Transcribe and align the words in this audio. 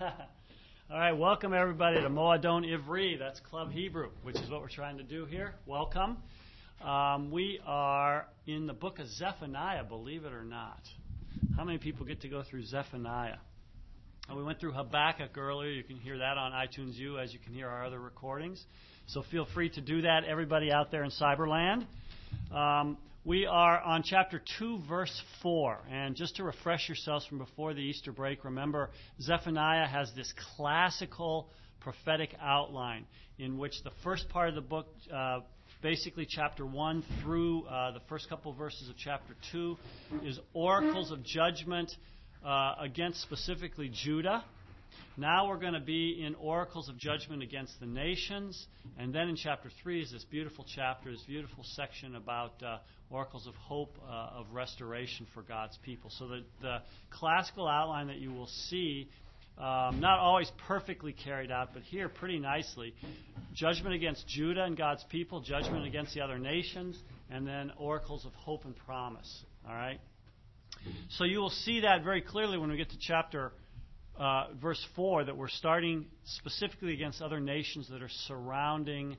All 0.90 0.98
right, 0.98 1.12
welcome 1.12 1.52
everybody 1.52 2.00
to 2.00 2.08
Moadon 2.08 2.64
Ivri. 2.64 3.18
That's 3.18 3.38
Club 3.40 3.70
Hebrew, 3.70 4.08
which 4.22 4.36
is 4.36 4.48
what 4.48 4.62
we're 4.62 4.68
trying 4.70 4.96
to 4.96 5.02
do 5.02 5.26
here. 5.26 5.56
Welcome. 5.66 6.16
Um, 6.82 7.30
we 7.30 7.60
are 7.66 8.26
in 8.46 8.66
the 8.66 8.72
book 8.72 8.98
of 8.98 9.08
Zephaniah, 9.08 9.84
believe 9.84 10.24
it 10.24 10.32
or 10.32 10.42
not. 10.42 10.80
How 11.54 11.64
many 11.64 11.76
people 11.76 12.06
get 12.06 12.22
to 12.22 12.28
go 12.28 12.42
through 12.48 12.64
Zephaniah? 12.64 13.36
Uh, 14.30 14.36
we 14.36 14.42
went 14.42 14.58
through 14.58 14.72
Habakkuk 14.72 15.36
earlier. 15.36 15.70
You 15.70 15.84
can 15.84 15.96
hear 15.96 16.16
that 16.16 16.38
on 16.38 16.52
iTunes 16.52 16.94
U 16.94 17.18
as 17.18 17.34
you 17.34 17.38
can 17.38 17.52
hear 17.52 17.68
our 17.68 17.84
other 17.84 18.00
recordings. 18.00 18.64
So 19.08 19.22
feel 19.30 19.46
free 19.52 19.68
to 19.68 19.82
do 19.82 20.00
that, 20.00 20.24
everybody 20.26 20.72
out 20.72 20.90
there 20.90 21.04
in 21.04 21.10
Cyberland. 21.10 21.84
Um, 22.50 22.96
we 23.24 23.44
are 23.44 23.78
on 23.80 24.02
chapter 24.02 24.40
2, 24.58 24.80
verse 24.88 25.22
4. 25.42 25.78
And 25.90 26.16
just 26.16 26.36
to 26.36 26.44
refresh 26.44 26.88
yourselves 26.88 27.26
from 27.26 27.38
before 27.38 27.74
the 27.74 27.80
Easter 27.80 28.12
break, 28.12 28.44
remember 28.44 28.90
Zephaniah 29.20 29.86
has 29.86 30.10
this 30.16 30.32
classical 30.56 31.48
prophetic 31.80 32.34
outline 32.40 33.04
in 33.38 33.58
which 33.58 33.82
the 33.84 33.90
first 34.02 34.28
part 34.30 34.48
of 34.48 34.54
the 34.54 34.62
book, 34.62 34.86
uh, 35.14 35.40
basically 35.82 36.26
chapter 36.28 36.64
1 36.64 37.04
through 37.22 37.64
uh, 37.64 37.92
the 37.92 38.00
first 38.08 38.28
couple 38.28 38.52
of 38.52 38.56
verses 38.56 38.88
of 38.88 38.94
chapter 38.96 39.34
2, 39.52 39.76
is 40.24 40.38
oracles 40.54 41.10
of 41.10 41.22
judgment 41.22 41.94
uh, 42.44 42.74
against 42.80 43.20
specifically 43.20 43.90
Judah. 43.92 44.42
Now 45.16 45.48
we're 45.48 45.58
going 45.58 45.74
to 45.74 45.80
be 45.80 46.22
in 46.24 46.34
oracles 46.36 46.88
of 46.88 46.96
judgment 46.96 47.42
against 47.42 47.78
the 47.80 47.86
nations. 47.86 48.66
And 48.98 49.14
then 49.14 49.28
in 49.28 49.36
chapter 49.36 49.70
3 49.82 50.02
is 50.02 50.12
this 50.12 50.24
beautiful 50.24 50.64
chapter, 50.74 51.10
this 51.10 51.22
beautiful 51.26 51.64
section 51.64 52.16
about 52.16 52.62
uh, 52.62 52.78
oracles 53.10 53.46
of 53.46 53.54
hope, 53.56 53.98
uh, 54.08 54.38
of 54.38 54.46
restoration 54.52 55.26
for 55.34 55.42
God's 55.42 55.78
people. 55.84 56.10
So 56.18 56.28
the, 56.28 56.44
the 56.62 56.78
classical 57.10 57.66
outline 57.66 58.06
that 58.06 58.18
you 58.18 58.32
will 58.32 58.48
see, 58.68 59.08
um, 59.58 60.00
not 60.00 60.18
always 60.18 60.50
perfectly 60.66 61.12
carried 61.12 61.50
out, 61.50 61.70
but 61.74 61.82
here 61.82 62.08
pretty 62.08 62.38
nicely 62.38 62.94
judgment 63.54 63.94
against 63.94 64.26
Judah 64.26 64.64
and 64.64 64.76
God's 64.76 65.04
people, 65.10 65.40
judgment 65.40 65.86
against 65.86 66.14
the 66.14 66.20
other 66.20 66.38
nations, 66.38 66.96
and 67.30 67.46
then 67.46 67.72
oracles 67.76 68.24
of 68.24 68.32
hope 68.34 68.64
and 68.64 68.76
promise. 68.76 69.44
All 69.68 69.74
right? 69.74 70.00
So 71.10 71.24
you 71.24 71.40
will 71.40 71.50
see 71.50 71.80
that 71.80 72.04
very 72.04 72.22
clearly 72.22 72.56
when 72.56 72.70
we 72.70 72.76
get 72.76 72.90
to 72.90 72.98
chapter 72.98 73.52
uh, 74.20 74.48
verse 74.60 74.84
4 74.94 75.24
that 75.24 75.36
we're 75.36 75.48
starting 75.48 76.06
specifically 76.24 76.92
against 76.92 77.22
other 77.22 77.40
nations 77.40 77.88
that 77.90 78.02
are 78.02 78.10
surrounding 78.26 79.16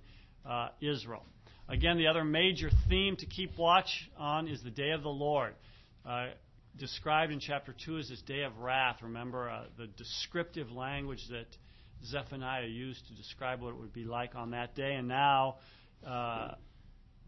uh, 0.48 0.70
Israel. 0.80 1.26
Again, 1.68 1.98
the 1.98 2.08
other 2.08 2.24
major 2.24 2.70
theme 2.88 3.16
to 3.18 3.26
keep 3.26 3.58
watch 3.58 3.90
on 4.18 4.48
is 4.48 4.62
the 4.64 4.70
day 4.70 4.92
of 4.92 5.02
the 5.02 5.10
Lord. 5.10 5.56
Uh, 6.06 6.28
described 6.78 7.32
in 7.32 7.40
chapter 7.40 7.76
2 7.86 7.98
as 7.98 8.10
this 8.10 8.22
day 8.22 8.44
of 8.44 8.58
wrath. 8.60 8.98
Remember 9.02 9.50
uh, 9.50 9.64
the 9.78 9.88
descriptive 9.88 10.72
language 10.72 11.22
that 11.30 11.48
Zephaniah 12.06 12.68
used 12.68 13.06
to 13.08 13.16
describe 13.16 13.62
what 13.62 13.70
it 13.70 13.80
would 13.80 13.94
be 13.94 14.06
like 14.06 14.36
on 14.36 14.52
that 14.52 14.76
day. 14.76 14.94
And 14.94 15.08
now 15.08 15.56
uh, 16.08 16.52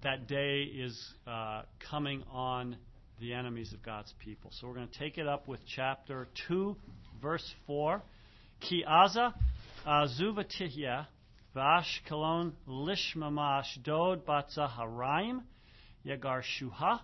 that 0.03 0.27
day 0.27 0.61
is 0.61 1.13
uh, 1.25 1.63
coming 1.89 2.23
on 2.31 2.77
the 3.19 3.33
enemies 3.33 3.73
of 3.73 3.83
God's 3.83 4.13
people. 4.19 4.51
So 4.53 4.67
we're 4.67 4.75
going 4.75 4.87
to 4.87 4.99
take 4.99 5.17
it 5.17 5.27
up 5.27 5.47
with 5.47 5.59
chapter 5.75 6.27
2, 6.47 6.75
verse 7.23 7.55
4. 7.65 8.03
Ki 8.59 8.83
aza 8.87 9.33
azuvatihya 9.87 11.07
vashkelon 11.55 12.51
lishmamash 12.67 13.81
dod 13.83 14.25
batzaharaim 14.25 15.41
yagar 16.05 16.43
shuha 16.43 16.99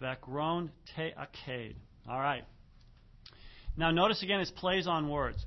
vekron 0.00 0.70
te'aked. 0.96 1.74
All 2.08 2.20
right. 2.20 2.44
Now 3.76 3.90
notice 3.90 4.22
again 4.22 4.40
his 4.40 4.50
plays 4.50 4.86
on 4.86 5.10
words. 5.10 5.44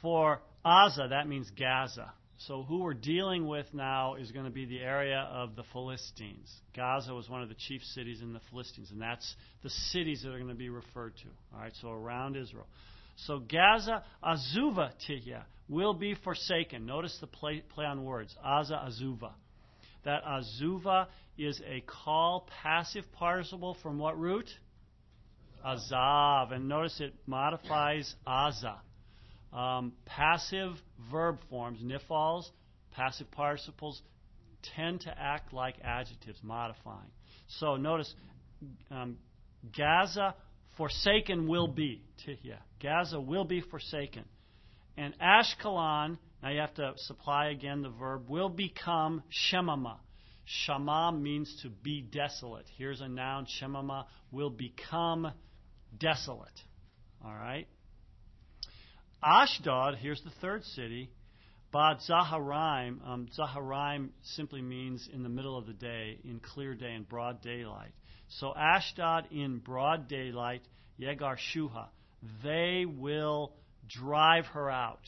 For 0.00 0.40
Aza, 0.64 1.10
that 1.10 1.28
means 1.28 1.50
Gaza. 1.58 2.12
So 2.38 2.62
who 2.62 2.80
we're 2.80 2.94
dealing 2.94 3.46
with 3.46 3.66
now 3.72 4.14
is 4.14 4.30
going 4.30 4.44
to 4.44 4.50
be 4.50 4.66
the 4.66 4.80
area 4.80 5.26
of 5.32 5.56
the 5.56 5.62
Philistines. 5.72 6.52
Gaza 6.74 7.14
was 7.14 7.30
one 7.30 7.42
of 7.42 7.48
the 7.48 7.54
chief 7.54 7.82
cities 7.82 8.20
in 8.20 8.34
the 8.34 8.40
Philistines, 8.50 8.90
and 8.90 9.00
that's 9.00 9.34
the 9.62 9.70
cities 9.70 10.22
that 10.22 10.30
are 10.30 10.38
going 10.38 10.50
to 10.50 10.54
be 10.54 10.68
referred 10.68 11.16
to. 11.16 11.28
All 11.54 11.60
right, 11.60 11.72
so 11.80 11.90
around 11.90 12.36
Israel. 12.36 12.66
So 13.16 13.38
Gaza 13.38 14.04
azuva 14.22 14.92
tihya 15.08 15.42
will 15.68 15.94
be 15.94 16.14
forsaken. 16.14 16.86
Notice 16.86 17.16
the 17.20 17.26
play, 17.26 17.62
play 17.74 17.86
on 17.86 18.04
words. 18.04 18.34
Aza 18.44 18.86
azuva. 18.86 19.32
That 20.04 20.22
azuva 20.24 21.06
is 21.36 21.60
a 21.66 21.82
Qal 21.82 22.46
passive 22.62 23.04
participle 23.12 23.76
from 23.82 23.98
what 23.98 24.18
root? 24.18 24.48
Azav. 25.66 26.52
And 26.52 26.68
notice 26.68 27.00
it 27.00 27.14
modifies 27.26 28.14
aza. 28.26 28.76
Um, 29.52 29.92
passive 30.04 30.72
verb 31.10 31.38
forms, 31.48 31.80
nifals, 31.82 32.50
passive 32.92 33.30
participles, 33.30 34.00
tend 34.76 35.00
to 35.02 35.14
act 35.18 35.52
like 35.52 35.76
adjectives, 35.82 36.38
modifying. 36.42 37.10
So 37.48 37.76
notice 37.76 38.12
um, 38.90 39.16
Gaza 39.76 40.34
forsaken 40.76 41.46
will 41.46 41.68
be. 41.68 42.02
Tihya. 42.26 42.58
Gaza 42.82 43.20
will 43.20 43.44
be 43.44 43.60
forsaken. 43.60 44.24
And 44.96 45.14
Ashkelon, 45.18 46.18
now 46.42 46.50
you 46.50 46.60
have 46.60 46.74
to 46.74 46.94
supply 46.96 47.48
again 47.48 47.82
the 47.82 47.90
verb, 47.90 48.28
will 48.28 48.48
become 48.48 49.22
Shemama. 49.30 49.96
Shama 50.44 51.12
means 51.12 51.60
to 51.62 51.68
be 51.68 52.00
desolate. 52.00 52.66
Here's 52.78 53.00
a 53.00 53.08
noun, 53.08 53.46
Shemama, 53.60 54.04
will 54.30 54.50
become 54.50 55.32
desolate. 55.98 56.48
All 57.24 57.34
right? 57.34 57.66
Ashdod, 59.22 59.96
here's 59.96 60.22
the 60.22 60.30
third 60.40 60.64
city. 60.64 61.10
Bad 61.72 61.98
Zaharaim, 62.08 63.06
um, 63.06 63.28
Zaharaim 63.36 64.10
simply 64.22 64.62
means 64.62 65.08
in 65.12 65.24
the 65.24 65.28
middle 65.28 65.58
of 65.58 65.66
the 65.66 65.72
day, 65.72 66.18
in 66.24 66.38
clear 66.38 66.74
day, 66.74 66.94
in 66.94 67.02
broad 67.02 67.42
daylight. 67.42 67.90
So 68.28 68.52
Ashdod 68.54 69.26
in 69.30 69.58
broad 69.58 70.08
daylight, 70.08 70.62
Yegar 71.00 71.36
Shuha, 71.36 71.86
they 72.42 72.84
will 72.86 73.52
drive 73.88 74.46
her 74.46 74.70
out. 74.70 75.00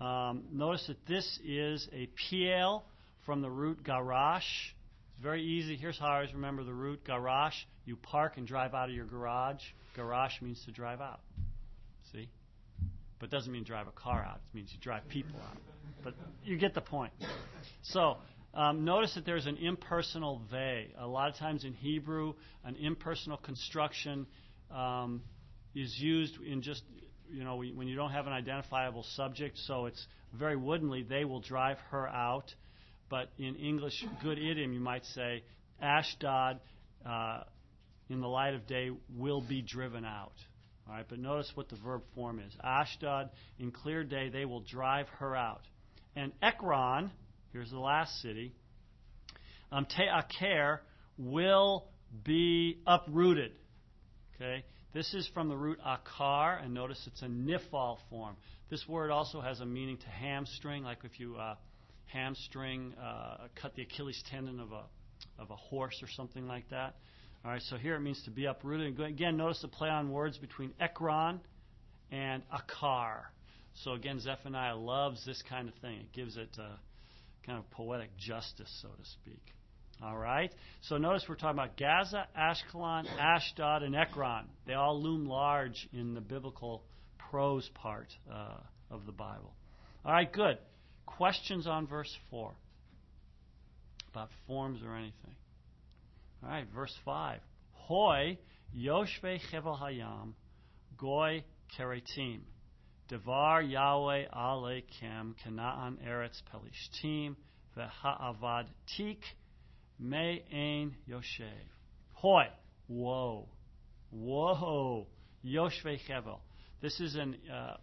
Um, 0.00 0.44
notice 0.52 0.84
that 0.88 1.06
this 1.06 1.38
is 1.44 1.88
a 1.92 2.08
piel 2.16 2.82
from 3.24 3.40
the 3.40 3.50
root 3.50 3.84
garash. 3.84 4.38
It's 4.38 5.22
very 5.22 5.44
easy. 5.44 5.76
Here's 5.76 5.98
how 5.98 6.08
I 6.08 6.14
always 6.16 6.34
remember 6.34 6.64
the 6.64 6.74
root 6.74 7.04
garash. 7.04 7.54
You 7.84 7.96
park 7.96 8.36
and 8.36 8.46
drive 8.46 8.74
out 8.74 8.88
of 8.88 8.94
your 8.94 9.06
garage. 9.06 9.62
Garage 9.94 10.40
means 10.40 10.64
to 10.64 10.72
drive 10.72 11.00
out. 11.00 11.20
See? 12.12 12.28
But 13.20 13.26
it 13.26 13.32
doesn't 13.32 13.52
mean 13.52 13.62
drive 13.62 13.86
a 13.86 13.92
car 13.92 14.24
out. 14.24 14.40
It 14.52 14.56
means 14.56 14.70
you 14.72 14.80
drive 14.80 15.08
people 15.08 15.38
out. 15.48 15.56
But 16.02 16.14
you 16.44 16.56
get 16.56 16.74
the 16.74 16.80
point. 16.80 17.12
So, 17.82 18.16
um, 18.54 18.84
notice 18.84 19.14
that 19.14 19.24
there's 19.24 19.46
an 19.46 19.56
impersonal 19.56 20.42
they. 20.50 20.92
A 20.98 21.06
lot 21.06 21.28
of 21.30 21.36
times 21.36 21.64
in 21.64 21.72
Hebrew, 21.72 22.34
an 22.64 22.76
impersonal 22.76 23.38
construction 23.38 24.26
um, 24.70 25.22
is 25.74 25.94
used 25.98 26.36
in 26.42 26.62
just, 26.62 26.82
you 27.30 27.44
know, 27.44 27.56
when 27.56 27.88
you 27.88 27.96
don't 27.96 28.10
have 28.10 28.26
an 28.26 28.32
identifiable 28.32 29.04
subject. 29.14 29.56
So 29.66 29.86
it's 29.86 30.06
very 30.34 30.56
woodenly, 30.56 31.02
they 31.02 31.24
will 31.24 31.40
drive 31.40 31.78
her 31.90 32.06
out. 32.06 32.54
But 33.08 33.30
in 33.38 33.56
English, 33.56 34.04
good 34.22 34.38
idiom, 34.38 34.72
you 34.72 34.80
might 34.80 35.04
say, 35.14 35.44
Ashdod, 35.80 36.60
uh, 37.06 37.42
in 38.08 38.20
the 38.20 38.28
light 38.28 38.54
of 38.54 38.66
day, 38.66 38.90
will 39.16 39.40
be 39.40 39.62
driven 39.62 40.04
out. 40.04 40.32
All 40.88 40.94
right, 40.94 41.06
but 41.08 41.18
notice 41.18 41.50
what 41.54 41.68
the 41.68 41.76
verb 41.76 42.02
form 42.14 42.38
is. 42.38 42.52
Ashdod, 42.62 43.30
in 43.58 43.70
clear 43.70 44.04
day, 44.04 44.28
they 44.28 44.44
will 44.44 44.60
drive 44.60 45.08
her 45.18 45.36
out. 45.36 45.62
And 46.16 46.32
Ekron, 46.42 47.10
here's 47.52 47.70
the 47.70 47.78
last 47.78 48.20
city, 48.20 48.52
um, 49.70 49.86
Te'aker, 49.86 50.78
will 51.18 51.86
be 52.24 52.78
uprooted. 52.86 53.52
Okay? 54.36 54.64
This 54.92 55.14
is 55.14 55.28
from 55.32 55.48
the 55.48 55.56
root 55.56 55.78
akar, 55.86 56.62
and 56.62 56.74
notice 56.74 57.02
it's 57.06 57.22
a 57.22 57.26
nifal 57.26 57.96
form. 58.10 58.36
This 58.70 58.86
word 58.86 59.10
also 59.10 59.40
has 59.40 59.60
a 59.60 59.66
meaning 59.66 59.96
to 59.96 60.08
hamstring, 60.08 60.82
like 60.82 60.98
if 61.04 61.18
you 61.18 61.36
uh, 61.36 61.54
hamstring, 62.06 62.94
uh, 63.02 63.48
cut 63.60 63.74
the 63.74 63.82
Achilles 63.82 64.22
tendon 64.30 64.60
of 64.60 64.72
a, 64.72 64.82
of 65.38 65.50
a 65.50 65.56
horse 65.56 65.98
or 66.02 66.08
something 66.08 66.46
like 66.46 66.68
that. 66.70 66.96
All 67.44 67.50
right, 67.50 67.62
so 67.62 67.76
here 67.76 67.96
it 67.96 68.00
means 68.00 68.22
to 68.24 68.30
be 68.30 68.44
uprooted. 68.44 69.00
Again, 69.00 69.36
notice 69.36 69.60
the 69.62 69.68
play 69.68 69.88
on 69.88 70.10
words 70.10 70.38
between 70.38 70.72
ekron 70.78 71.40
and 72.10 72.42
akar. 72.52 73.22
So 73.82 73.92
again, 73.92 74.20
Zephaniah 74.20 74.76
loves 74.76 75.24
this 75.24 75.42
kind 75.48 75.68
of 75.68 75.74
thing. 75.76 76.00
It 76.00 76.12
gives 76.12 76.36
it 76.36 76.56
uh, 76.58 76.76
kind 77.46 77.58
of 77.58 77.70
poetic 77.70 78.16
justice, 78.16 78.70
so 78.80 78.88
to 78.88 79.10
speak. 79.10 79.42
All 80.02 80.16
right? 80.16 80.52
So 80.82 80.96
notice 80.96 81.24
we're 81.28 81.36
talking 81.36 81.58
about 81.58 81.76
Gaza, 81.76 82.26
Ashkelon, 82.36 83.06
Ashdod, 83.18 83.82
and 83.82 83.94
Ekron. 83.94 84.46
They 84.66 84.74
all 84.74 85.00
loom 85.00 85.26
large 85.26 85.88
in 85.92 86.14
the 86.14 86.20
biblical 86.20 86.82
prose 87.30 87.68
part 87.74 88.08
uh, 88.32 88.56
of 88.90 89.06
the 89.06 89.12
Bible. 89.12 89.54
All 90.04 90.12
right, 90.12 90.32
good. 90.32 90.58
Questions 91.06 91.66
on 91.66 91.86
verse 91.86 92.12
4 92.30 92.52
about 94.10 94.28
forms 94.46 94.80
or 94.84 94.94
anything? 94.96 95.34
All 96.42 96.50
right, 96.50 96.66
verse 96.74 96.94
5. 97.04 97.40
Hoi 97.72 98.38
Yoshve 98.76 99.40
Chevel 99.52 99.78
Hayam 99.80 100.32
Goy 100.98 101.44
Keretim 101.78 102.40
Devar 103.12 103.60
Yahweh 103.60 104.24
Alekem 104.34 105.34
Kanaan 105.44 105.98
Eretz 106.08 106.40
Pelishtim 106.50 107.36
Veha'avad 107.76 108.64
Tik 108.96 109.18
Me'ain 110.00 110.94
Yoshev. 111.06 111.68
Hoi. 112.14 112.46
Whoa. 112.86 113.48
Whoa. 114.10 115.06
Yoshve 115.44 115.98
Chevel. 116.08 116.38
This 116.80 117.00
is 117.00 117.14
an, 117.16 117.36
uh, 117.52 117.76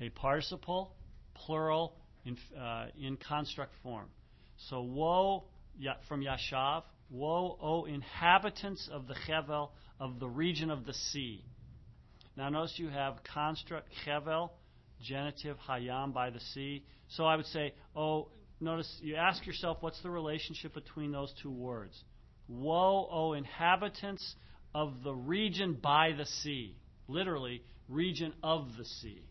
a 0.00 0.08
participle, 0.08 0.94
plural, 1.34 1.92
in, 2.24 2.38
uh, 2.58 2.86
in 2.98 3.18
construct 3.18 3.74
form. 3.82 4.08
So, 4.70 4.80
woe 4.80 5.44
from 6.08 6.22
Yashav, 6.22 6.84
woe, 7.10 7.58
O 7.60 7.84
inhabitants 7.84 8.88
of 8.90 9.08
the 9.08 9.14
Chevel, 9.28 9.68
of 10.00 10.20
the 10.20 10.28
region 10.28 10.70
of 10.70 10.86
the 10.86 10.94
sea. 10.94 11.44
Now, 12.36 12.48
notice 12.48 12.74
you 12.76 12.88
have 12.88 13.18
construct 13.32 13.88
Chevel, 14.04 14.50
genitive 15.00 15.56
Hayam 15.68 16.12
by 16.12 16.30
the 16.30 16.40
sea. 16.40 16.84
So 17.08 17.24
I 17.24 17.36
would 17.36 17.46
say, 17.46 17.74
oh, 17.94 18.28
notice 18.60 18.98
you 19.02 19.16
ask 19.16 19.46
yourself, 19.46 19.78
what's 19.80 20.02
the 20.02 20.10
relationship 20.10 20.74
between 20.74 21.12
those 21.12 21.32
two 21.42 21.50
words? 21.50 22.02
Woe, 22.48 23.08
O 23.10 23.32
inhabitants 23.34 24.34
of 24.74 25.02
the 25.04 25.12
region 25.12 25.78
by 25.80 26.12
the 26.16 26.26
sea. 26.26 26.76
Literally, 27.06 27.62
region 27.88 28.32
of 28.42 28.66
the 28.78 28.84
sea. 28.84 29.22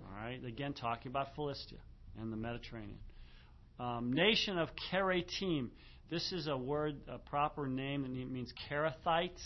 All 0.00 0.16
right, 0.16 0.42
again, 0.44 0.72
talking 0.72 1.10
about 1.10 1.34
Philistia 1.34 1.78
and 2.20 2.32
the 2.32 2.36
Mediterranean. 2.36 2.98
Um, 3.78 4.12
nation 4.12 4.58
of 4.58 4.68
Keretim. 4.90 5.70
This 6.10 6.32
is 6.32 6.46
a 6.46 6.56
word, 6.56 6.96
a 7.08 7.18
proper 7.18 7.66
name 7.66 8.02
that 8.02 8.10
means 8.10 8.52
Kerethites, 8.70 9.42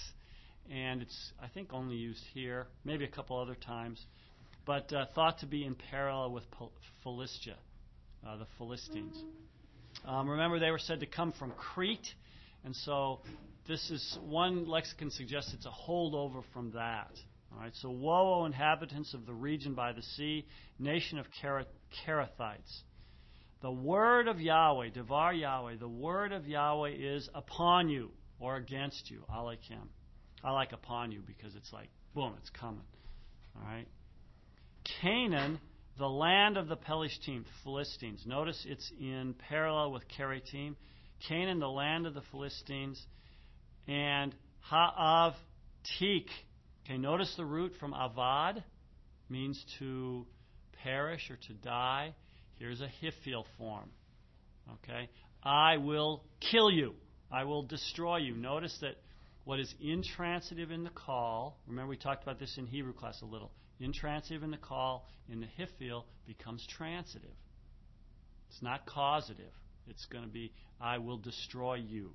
and 0.73 1.03
it's, 1.03 1.33
I 1.43 1.49
think, 1.49 1.73
only 1.73 1.97
used 1.97 2.23
here, 2.35 2.67
maybe 2.85 3.05
a 3.05 3.09
couple 3.09 3.39
other 3.39 3.55
times, 3.55 4.05
but 4.67 4.93
uh, 4.93 5.07
thought 5.15 5.39
to 5.41 5.47
be 5.47 5.65
in 5.65 5.75
parallel 5.75 6.33
with 6.33 6.45
Philistia, 7.03 7.57
uh, 8.27 8.37
the 8.37 8.47
Philistines. 8.59 9.17
Um, 10.05 10.29
remember, 10.29 10.59
they 10.59 10.71
were 10.71 10.79
said 10.79 11.01
to 11.01 11.07
come 11.07 11.33
from 11.33 11.53
Crete, 11.53 12.15
and 12.65 12.77
so 12.77 13.21
this 13.67 13.91
is 13.91 14.19
one 14.23 14.69
lexicon 14.69 15.11
suggests 15.11 15.55
it's 15.55 15.67
a 15.67 15.91
holdover 15.91 16.43
from 16.53 16.73
that. 16.73 17.11
All 17.53 17.61
right, 17.61 17.73
so 17.81 17.91
woe, 17.91 18.45
inhabitants 18.45 19.15
of 19.15 19.25
the 19.25 19.33
region 19.33 19.75
by 19.75 19.93
the 19.93 20.03
sea, 20.03 20.47
nation 20.79 21.19
of 21.19 21.27
Kerethites. 21.43 22.83
The 23.63 23.71
word 23.71 24.29
of 24.29 24.41
Yahweh, 24.41 24.91
Devar 24.91 25.33
Yahweh, 25.33 25.77
the 25.81 25.89
word 25.89 26.33
of 26.33 26.47
Yahweh 26.47 26.91
is 26.91 27.29
upon 27.35 27.89
you 27.89 28.11
or 28.39 28.57
against 28.57 29.11
you. 29.11 29.25
Him. 29.69 29.89
I 30.45 30.53
like 30.53 30.73
upon 30.73 31.13
you 31.13 31.21
because 31.27 31.55
it's 31.55 31.73
like, 31.73 31.89
boom, 32.15 32.35
it's 32.39 32.51
coming. 32.51 32.85
All 33.57 33.67
right. 33.67 33.87
Canaan, 35.01 35.59
the 35.99 36.09
land 36.09 36.57
of 36.57 36.69
the 36.69 36.77
Pelishtim, 36.77 37.45
Philistines. 37.65 38.23
Notice 38.27 38.65
it's 38.69 38.91
in 39.01 39.35
parallel 39.49 39.93
with 39.93 40.05
Keretim. 40.17 40.77
Canaan, 41.29 41.59
the 41.59 41.69
land 41.69 42.07
of 42.07 42.15
the 42.15 42.23
Philistines. 42.31 43.05
And 43.87 44.35
Ha'av 44.61 45.35
Tik. 45.99 46.27
Okay, 46.85 46.99
notice 46.99 47.33
the 47.37 47.45
root 47.45 47.73
from 47.81 47.93
avad 47.93 48.63
means 49.29 49.63
to 49.79 50.27
perish 50.83 51.31
or 51.31 51.37
to 51.49 51.55
die. 51.55 52.15
Here's 52.59 52.81
a 52.81 52.89
Hiphil 53.03 53.45
form. 53.59 53.91
Okay? 54.85 55.09
I 55.43 55.77
will 55.77 56.25
kill 56.51 56.71
you. 56.71 56.95
I 57.31 57.45
will 57.45 57.63
destroy 57.63 58.19
you. 58.19 58.35
Notice 58.35 58.77
that 58.81 58.97
what 59.49 59.59
is 59.59 59.75
intransitive 59.81 60.71
in 60.71 60.85
the 60.85 60.91
Qal, 60.91 61.55
remember 61.67 61.89
we 61.89 61.97
talked 61.97 62.23
about 62.23 62.39
this 62.39 62.59
in 62.59 62.67
Hebrew 62.67 62.93
class 62.93 63.23
a 63.23 63.25
little. 63.25 63.51
Intransitive 63.81 64.43
in 64.43 64.51
the 64.51 64.59
Qal 64.59 65.01
in 65.27 65.41
the 65.41 65.47
Hiphil 65.59 66.03
becomes 66.27 66.67
transitive. 66.77 67.33
It's 68.51 68.61
not 68.61 68.85
causative. 68.85 69.51
It's 69.87 70.05
going 70.13 70.25
to 70.25 70.31
be, 70.31 70.53
I 70.79 70.99
will 70.99 71.17
destroy 71.17 71.77
you. 71.77 72.11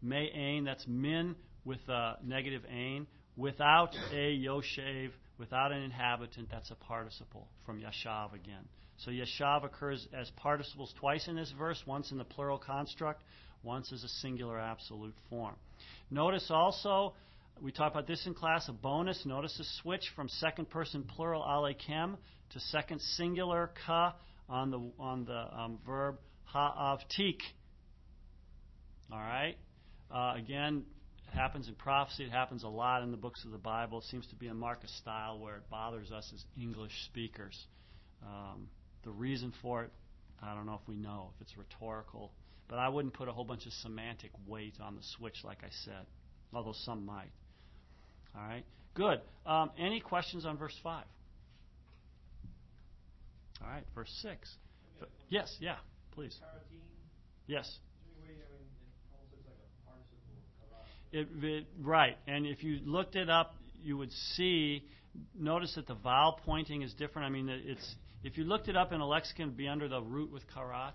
May 0.00 0.30
ain, 0.34 0.64
that's 0.64 0.86
min 0.88 1.36
with 1.66 1.86
a 1.86 2.14
negative 2.24 2.62
ain. 2.66 3.06
Without 3.36 3.94
a 4.10 4.42
yoshev, 4.42 5.10
without 5.36 5.70
an 5.70 5.82
inhabitant, 5.82 6.48
that's 6.50 6.70
a 6.70 6.76
participle 6.76 7.46
from 7.66 7.78
yashav 7.78 8.32
again. 8.32 8.66
So 8.96 9.10
yashav 9.10 9.66
occurs 9.66 10.08
as 10.18 10.30
participles 10.36 10.94
twice 10.98 11.28
in 11.28 11.36
this 11.36 11.52
verse, 11.58 11.82
once 11.86 12.10
in 12.10 12.16
the 12.16 12.24
plural 12.24 12.56
construct, 12.56 13.22
once 13.66 13.92
as 13.92 14.04
a 14.04 14.08
singular 14.08 14.58
absolute 14.58 15.14
form. 15.28 15.56
Notice 16.10 16.46
also, 16.50 17.14
we 17.60 17.72
talked 17.72 17.94
about 17.94 18.06
this 18.06 18.24
in 18.26 18.32
class, 18.32 18.68
a 18.68 18.72
bonus. 18.72 19.26
Notice 19.26 19.58
a 19.58 19.82
switch 19.82 20.04
from 20.14 20.28
second 20.28 20.70
person 20.70 21.02
plural 21.02 21.42
alekem 21.42 22.16
to 22.50 22.60
second 22.60 23.00
singular 23.00 23.70
ka 23.86 24.14
on 24.48 24.70
the, 24.70 24.80
on 24.98 25.24
the 25.24 25.58
um, 25.58 25.78
verb 25.84 26.16
ha'avtik. 26.44 27.40
All 29.12 29.18
right? 29.18 29.56
Uh, 30.14 30.34
again, 30.36 30.84
it 31.26 31.36
happens 31.36 31.66
in 31.66 31.74
prophecy. 31.74 32.24
It 32.24 32.30
happens 32.30 32.62
a 32.62 32.68
lot 32.68 33.02
in 33.02 33.10
the 33.10 33.16
books 33.16 33.44
of 33.44 33.50
the 33.50 33.58
Bible. 33.58 33.98
It 33.98 34.04
seems 34.04 34.26
to 34.28 34.36
be 34.36 34.46
a 34.46 34.54
mark 34.54 34.84
of 34.84 34.90
style 34.90 35.38
where 35.38 35.56
it 35.56 35.68
bothers 35.70 36.12
us 36.12 36.30
as 36.32 36.44
English 36.60 36.92
speakers. 37.06 37.58
Um, 38.22 38.68
the 39.02 39.10
reason 39.10 39.52
for 39.60 39.84
it, 39.84 39.90
I 40.42 40.54
don't 40.54 40.66
know 40.66 40.78
if 40.80 40.88
we 40.88 40.96
know, 40.96 41.30
if 41.34 41.40
it's 41.40 41.56
rhetorical. 41.56 42.32
But 42.68 42.78
I 42.78 42.88
wouldn't 42.88 43.14
put 43.14 43.28
a 43.28 43.32
whole 43.32 43.44
bunch 43.44 43.66
of 43.66 43.72
semantic 43.72 44.30
weight 44.46 44.74
on 44.80 44.96
the 44.96 45.02
switch, 45.16 45.44
like 45.44 45.58
I 45.62 45.68
said, 45.84 46.06
although 46.52 46.74
some 46.84 47.06
might. 47.06 47.30
All 48.36 48.42
right? 48.42 48.64
Good. 48.94 49.20
Um, 49.44 49.70
any 49.78 50.00
questions 50.00 50.44
on 50.44 50.56
verse 50.56 50.76
5? 50.82 51.04
All 53.62 53.68
right, 53.68 53.84
verse 53.94 54.10
6. 54.22 54.50
But, 54.98 55.10
yes, 55.28 55.54
yeah, 55.60 55.76
please. 56.12 56.36
Yes. 57.46 57.70
It, 61.12 61.28
it, 61.40 61.66
right, 61.80 62.16
and 62.26 62.46
if 62.46 62.62
you 62.62 62.80
looked 62.84 63.16
it 63.16 63.30
up, 63.30 63.54
you 63.82 63.96
would 63.96 64.12
see. 64.34 64.84
Notice 65.38 65.74
that 65.76 65.86
the 65.86 65.94
vowel 65.94 66.38
pointing 66.44 66.82
is 66.82 66.92
different. 66.92 67.26
I 67.26 67.30
mean, 67.30 67.48
it's 67.48 67.94
if 68.22 68.36
you 68.36 68.44
looked 68.44 68.68
it 68.68 68.76
up 68.76 68.92
in 68.92 69.00
a 69.00 69.06
lexicon, 69.06 69.46
it'd 69.46 69.56
be 69.56 69.68
under 69.68 69.88
the 69.88 70.02
root 70.02 70.32
with 70.32 70.42
karat. 70.52 70.94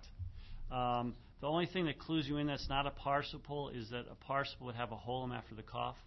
Um, 0.72 1.16
the 1.42 1.48
only 1.48 1.66
thing 1.66 1.86
that 1.86 2.00
clues 2.00 2.28
you 2.28 2.38
in 2.38 2.48
that's 2.48 2.70
not 2.70 2.86
a 2.86 2.92
participle 2.92 3.70
is 3.70 3.90
that 3.90 4.06
a 4.12 4.16
participle 4.16 4.68
would 4.68 4.76
have 4.76 4.92
a 4.92 4.96
holum 4.96 5.36
after 5.36 5.56
the 5.56 5.64
cough. 5.64 5.98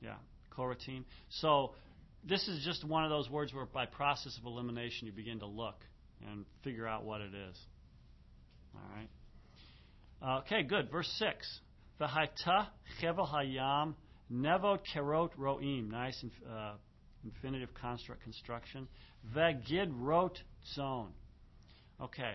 Yeah, 0.00 0.14
koratim. 0.56 1.04
So 1.28 1.72
this 2.26 2.48
is 2.48 2.64
just 2.64 2.84
one 2.84 3.04
of 3.04 3.10
those 3.10 3.28
words 3.28 3.52
where 3.52 3.66
by 3.66 3.86
process 3.86 4.36
of 4.38 4.46
elimination 4.46 5.06
you 5.06 5.12
begin 5.12 5.40
to 5.40 5.46
look 5.46 5.76
and 6.26 6.46
figure 6.62 6.86
out 6.86 7.04
what 7.04 7.20
it 7.20 7.34
is. 7.34 7.58
All 8.74 8.90
right. 8.96 9.08
Uh, 10.22 10.38
okay, 10.40 10.62
good. 10.62 10.90
Verse 10.90 11.10
6. 11.18 11.60
V'haita 12.00 12.68
chevel 13.02 13.28
hayam 13.30 13.94
nevot 14.32 14.80
kerot 14.94 15.30
roim. 15.38 15.90
Nice 15.90 16.24
uh, 16.50 16.72
infinitive 17.24 17.68
construct 17.74 18.22
construction. 18.22 18.88
Vegid 19.34 19.92
wrote 19.92 20.38
zone. 20.74 21.10
Okay. 22.00 22.34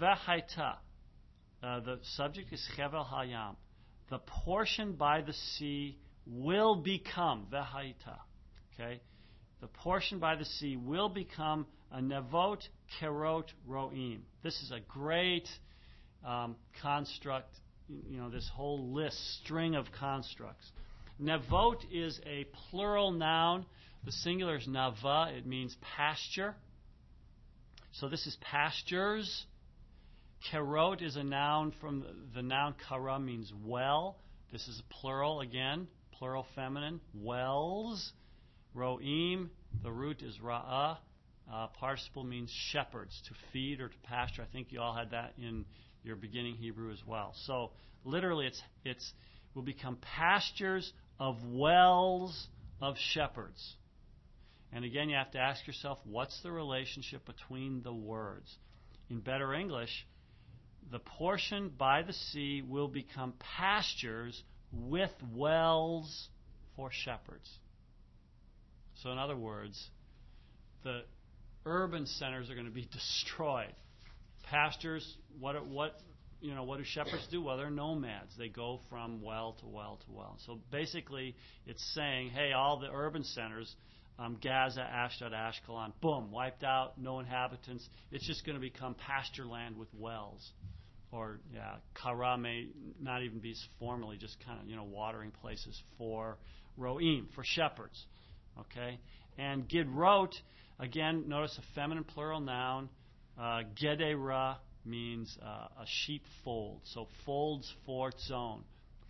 V'haita. 0.00 0.76
Uh, 1.62 1.80
the 1.80 1.98
subject 2.16 2.52
is 2.52 2.66
Chevel 2.76 3.06
Hayam. 3.06 3.56
The 4.10 4.18
portion 4.18 4.92
by 4.92 5.22
the 5.22 5.32
sea 5.32 5.98
will 6.26 6.76
become 6.76 7.46
V'haita. 7.52 8.18
Okay. 8.74 9.00
The 9.60 9.66
portion 9.66 10.18
by 10.18 10.36
the 10.36 10.44
sea 10.44 10.76
will 10.76 11.08
become 11.08 11.66
a 11.90 12.00
Nevot 12.00 12.60
Kerot 13.00 13.46
Roim. 13.68 14.20
This 14.42 14.54
is 14.62 14.70
a 14.70 14.80
great 14.88 15.48
um, 16.24 16.56
construct. 16.80 17.50
You 17.88 18.18
know, 18.18 18.30
this 18.30 18.48
whole 18.54 18.92
list, 18.92 19.18
string 19.42 19.74
of 19.74 19.86
constructs. 19.98 20.70
Nevot 21.20 21.80
is 21.90 22.20
a 22.24 22.46
plural 22.70 23.10
noun 23.10 23.66
the 24.04 24.12
singular 24.12 24.56
is 24.56 24.66
nava, 24.66 25.36
it 25.36 25.46
means 25.46 25.76
pasture. 25.96 26.54
So 27.92 28.08
this 28.08 28.26
is 28.26 28.36
pastures. 28.40 29.44
Kerot 30.50 31.02
is 31.02 31.16
a 31.16 31.24
noun 31.24 31.72
from 31.80 32.04
the 32.34 32.42
noun 32.42 32.74
kara 32.88 33.18
means 33.18 33.52
well. 33.64 34.16
This 34.52 34.66
is 34.68 34.82
plural 34.88 35.40
again, 35.40 35.88
plural 36.12 36.46
feminine. 36.54 37.00
Wells. 37.14 38.12
Roim, 38.76 39.48
the 39.82 39.90
root 39.90 40.22
is 40.22 40.38
ra'ah. 40.42 40.98
Uh, 41.50 41.66
means 42.24 42.50
shepherds, 42.70 43.22
to 43.26 43.34
feed 43.52 43.80
or 43.80 43.88
to 43.88 43.98
pasture. 44.04 44.42
I 44.42 44.52
think 44.52 44.70
you 44.70 44.80
all 44.80 44.94
had 44.94 45.12
that 45.12 45.32
in 45.38 45.64
your 46.02 46.16
beginning 46.16 46.56
Hebrew 46.56 46.92
as 46.92 46.98
well. 47.06 47.34
So 47.46 47.70
literally, 48.04 48.46
it's 48.46 48.62
it's 48.84 49.12
will 49.54 49.62
become 49.62 49.98
pastures 50.16 50.92
of 51.18 51.36
wells 51.50 52.48
of 52.80 52.96
shepherds. 52.98 53.76
And 54.72 54.84
again, 54.84 55.08
you 55.08 55.16
have 55.16 55.30
to 55.32 55.38
ask 55.38 55.66
yourself 55.66 55.98
what's 56.04 56.40
the 56.42 56.52
relationship 56.52 57.24
between 57.24 57.82
the 57.82 57.94
words? 57.94 58.54
In 59.08 59.20
better 59.20 59.54
English, 59.54 60.06
the 60.90 60.98
portion 60.98 61.70
by 61.76 62.02
the 62.02 62.12
sea 62.12 62.62
will 62.66 62.88
become 62.88 63.34
pastures 63.56 64.42
with 64.72 65.12
wells 65.34 66.28
for 66.76 66.90
shepherds. 66.92 67.50
So, 69.02 69.10
in 69.10 69.18
other 69.18 69.36
words, 69.36 69.90
the 70.82 71.02
urban 71.66 72.06
centers 72.06 72.50
are 72.50 72.54
going 72.54 72.66
to 72.66 72.72
be 72.72 72.88
destroyed. 72.92 73.74
Pastures, 74.44 75.16
what 75.38 75.66
what 75.66 76.00
you 76.40 76.54
know, 76.54 76.62
what 76.62 76.78
do 76.78 76.84
shepherds 76.84 77.26
do? 77.30 77.42
Well, 77.42 77.56
they're 77.56 77.70
nomads. 77.70 78.32
They 78.38 78.48
go 78.48 78.80
from 78.88 79.22
well 79.22 79.56
to 79.60 79.66
well 79.66 79.98
to 80.06 80.12
well. 80.12 80.38
So 80.46 80.60
basically, 80.70 81.34
it's 81.66 81.84
saying, 81.94 82.30
hey, 82.30 82.52
all 82.52 82.78
the 82.78 82.88
urban 82.92 83.24
centers, 83.24 83.74
um, 84.18 84.38
Gaza, 84.42 84.82
Ashdod, 84.82 85.32
Ashkelon, 85.32 85.92
boom, 86.00 86.30
wiped 86.30 86.64
out, 86.64 87.00
no 87.00 87.18
inhabitants. 87.18 87.88
It's 88.12 88.26
just 88.26 88.46
going 88.46 88.54
to 88.54 88.60
become 88.60 88.94
pasture 88.94 89.46
land 89.46 89.76
with 89.76 89.88
wells. 89.94 90.52
Or, 91.10 91.40
yeah, 91.54 91.76
Kara 91.94 92.36
may 92.36 92.68
not 93.00 93.22
even 93.22 93.38
be 93.38 93.54
formally 93.78 94.18
just 94.18 94.36
kind 94.44 94.60
of, 94.60 94.68
you 94.68 94.76
know, 94.76 94.84
watering 94.84 95.30
places 95.30 95.80
for 95.96 96.36
Roim, 96.78 97.26
for 97.34 97.42
shepherds. 97.44 98.06
Okay? 98.60 99.00
And 99.38 99.68
Gidrot, 99.68 100.32
again, 100.78 101.24
notice 101.28 101.58
a 101.58 101.74
feminine 101.74 102.04
plural 102.04 102.40
noun. 102.40 102.90
Uh, 103.38 103.62
Gedera, 103.80 104.56
means 104.88 105.36
uh, 105.42 105.68
a 105.82 105.84
sheep 105.86 106.24
fold. 106.44 106.80
So 106.84 107.06
folds 107.24 107.72
for 107.86 108.08
its 108.08 108.30
own, 108.34 108.64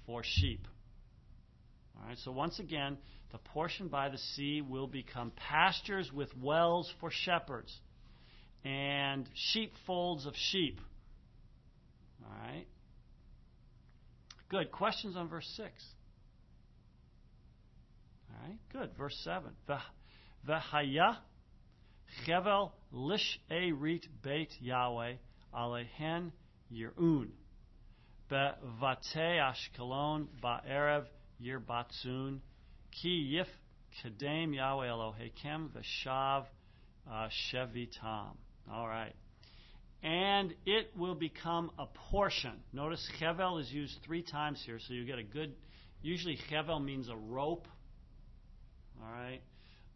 for 0.07 0.23
sheep. 0.25 0.67
All 1.97 2.09
right, 2.09 2.19
so 2.19 2.33
once 2.33 2.59
again, 2.59 2.99
the 3.33 3.39
portion 3.39 3.89
by 3.89 4.09
the 4.09 4.19
sea 4.19 4.61
will 4.61 4.87
become 4.87 5.33
pastures 5.37 6.13
with 6.13 6.29
wells 6.37 6.93
for 7.01 7.11
shepherds 7.11 7.75
and 8.65 9.29
sheepfolds 9.35 10.27
of 10.27 10.35
sheep. 10.37 10.81
All 12.29 12.35
right. 12.47 12.67
Good. 14.49 14.73
Questions 14.73 15.17
on 15.17 15.29
verse 15.29 15.51
6? 15.57 15.71
All 18.31 18.49
right, 18.49 18.59
good. 18.73 18.97
Verse 18.97 19.19
7. 19.25 19.51
V'haya 20.49 21.17
chevel 22.27 22.73
lish 22.93 23.41
rit 23.51 24.07
beit 24.23 24.53
Yahweh 24.61 25.15
Alehen 25.55 26.33
Yirun. 26.73 27.29
Bevate 28.31 29.41
Ashkelon 29.41 30.27
Ba'erev 30.43 31.07
Yirbatzun. 31.43 32.41
Ki 32.91 33.37
Yif 33.37 33.49
Kedem 34.03 34.55
Yahweh 34.55 34.89
Elohim 34.89 35.71
Veshav 35.75 36.45
uh, 37.11 37.29
Shevitam. 37.53 38.37
All 38.71 38.87
right. 38.87 39.15
And 40.03 40.55
it 40.65 40.93
will 40.97 41.17
become 41.17 41.73
a 41.79 41.87
portion. 42.11 42.53
Notice 42.73 43.05
Chevel 43.21 43.61
is 43.61 43.71
used 43.71 43.99
three 44.07 44.23
times 44.23 44.63
here, 44.65 44.79
so 44.87 44.95
you 44.95 45.05
get 45.05 45.19
a 45.19 45.25
good. 45.25 45.55
Usually, 46.03 46.39
Chevel 46.51 46.83
means 46.85 47.09
a 47.09 47.17
rope. 47.17 47.67
All 49.03 49.11
right. 49.11 49.41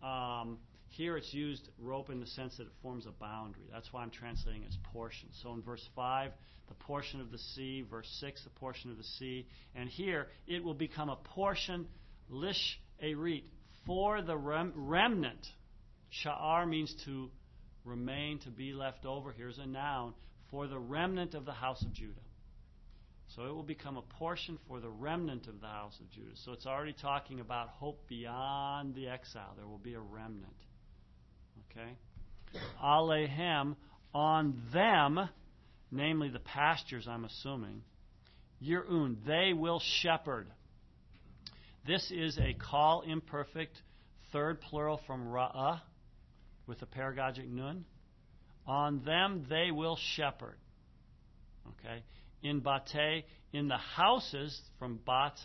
Um, 0.03 0.59
here 0.89 1.17
it's 1.17 1.33
used 1.33 1.69
rope 1.79 2.11
in 2.11 2.21
the 2.21 2.27
sense 2.27 2.57
that 2.59 2.65
it 2.65 2.73
forms 2.83 3.07
a 3.07 3.13
boundary. 3.13 3.63
That's 3.73 3.91
why 3.93 4.03
I'm 4.03 4.11
translating 4.11 4.65
as 4.69 4.77
portion. 4.93 5.29
So 5.43 5.55
in 5.55 5.63
verse 5.63 5.87
5, 5.97 6.33
the 6.69 6.75
portion 6.75 7.21
of 7.21 7.31
the 7.31 7.39
sea. 7.39 7.85
Verse 7.89 8.09
6, 8.21 8.45
the 8.45 8.51
portion 8.51 8.91
of 8.91 8.99
the 8.99 9.05
sea. 9.05 9.47
And 9.75 9.89
here, 9.89 10.27
it 10.47 10.63
will 10.63 10.75
become 10.75 11.09
a 11.09 11.17
portion, 11.17 11.87
lish 12.29 12.79
erit, 13.01 13.45
for 13.87 14.21
the 14.21 14.37
rem- 14.37 14.73
remnant. 14.75 15.47
Sha'ar 16.25 16.69
means 16.69 16.95
to 17.07 17.31
remain, 17.85 18.39
to 18.41 18.51
be 18.51 18.73
left 18.73 19.05
over. 19.05 19.33
Here's 19.33 19.59
a 19.59 19.67
noun. 19.67 20.15
For 20.51 20.67
the 20.67 20.79
remnant 20.79 21.35
of 21.35 21.45
the 21.45 21.53
house 21.53 21.83
of 21.83 21.93
Judah. 21.93 22.21
So 23.35 23.45
it 23.45 23.55
will 23.55 23.63
become 23.63 23.97
a 23.97 24.03
portion 24.03 24.59
for 24.69 24.81
the 24.81 24.91
remnant 24.91 25.47
of 25.47 25.61
the 25.61 25.67
house 25.67 25.99
of 25.99 26.11
Judah. 26.11 26.37
So 26.45 26.53
it's 26.53 26.67
already 26.67 26.93
talking 26.93 27.41
about 27.41 27.69
hope 27.69 28.07
beyond 28.09 28.95
the 28.95 29.09
exile. 29.09 29.55
There 29.57 29.67
will 29.67 29.79
be 29.79 29.95
a 29.95 30.01
remnant. 30.01 30.53
Okay? 31.71 31.97
Alehem, 32.83 33.77
on 34.13 34.63
them, 34.73 35.29
namely 35.91 36.29
the 36.29 36.41
pastures, 36.41 37.09
I'm 37.09 37.25
assuming, 37.25 37.83
Yirun, 38.63 39.17
they 39.27 39.55
will 39.55 39.81
shepherd. 40.03 40.49
This 41.87 42.11
is 42.11 42.37
a 42.37 42.55
Qal 42.55 43.07
imperfect, 43.09 43.77
third 44.33 44.61
plural 44.61 45.01
from 45.07 45.27
Ra'ah, 45.27 45.81
with 46.67 46.83
a 46.83 46.87
paragogic 46.87 47.49
nun. 47.49 47.85
On 48.67 49.03
them 49.05 49.47
they 49.49 49.71
will 49.71 49.99
shepherd. 50.17 50.57
Okay? 51.69 52.03
In 52.43 52.61
Bate, 52.61 53.25
in 53.53 53.69
the 53.69 53.77
houses 53.77 54.61
from 54.79 54.99
Bat, 55.07 55.39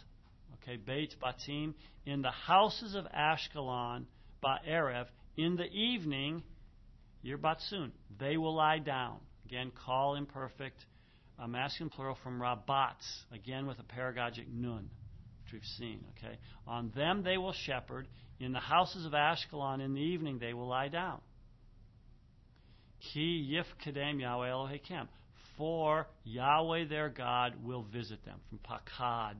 okay, 0.56 0.78
Beit 0.78 1.16
Batim, 1.22 1.74
in 2.06 2.22
the 2.22 2.32
houses 2.32 2.96
of 2.96 3.06
Ashkelon, 3.06 4.06
Ba'erev, 4.44 5.06
in 5.36 5.56
the 5.56 5.66
evening, 5.66 6.44
Yirbatsun, 7.24 7.92
they 8.20 8.38
will 8.38 8.56
lie 8.56 8.80
down. 8.80 9.20
Again, 9.46 9.72
Qal 9.88 10.18
imperfect, 10.18 10.86
a 11.40 11.48
masculine 11.48 11.90
plural 11.90 12.18
from 12.24 12.40
Rabatz, 12.40 13.06
again 13.32 13.68
with 13.68 13.78
a 13.80 13.84
paragogic 13.84 14.48
nun, 14.52 14.90
which 15.44 15.54
we've 15.54 15.62
seen. 15.78 16.04
Okay, 16.18 16.38
on 16.68 16.92
them 16.96 17.24
they 17.24 17.38
will 17.38 17.54
shepherd. 17.54 18.08
In 18.40 18.54
the 18.54 18.60
houses 18.60 19.06
of 19.06 19.14
Ashkelon, 19.14 19.84
in 19.84 19.94
the 19.94 20.02
evening 20.02 20.40
they 20.40 20.54
will 20.54 20.68
lie 20.68 20.90
down. 20.90 21.20
Ki 23.14 23.50
yif 23.52 23.66
kadem 23.86 24.20
Yahweh 24.20 24.50
Elohim. 24.50 25.08
For 25.58 26.08
Yahweh 26.24 26.86
their 26.88 27.10
God 27.10 27.54
will 27.64 27.84
visit 27.92 28.24
them 28.26 28.40
from 28.48 28.60
pakad, 28.60 29.38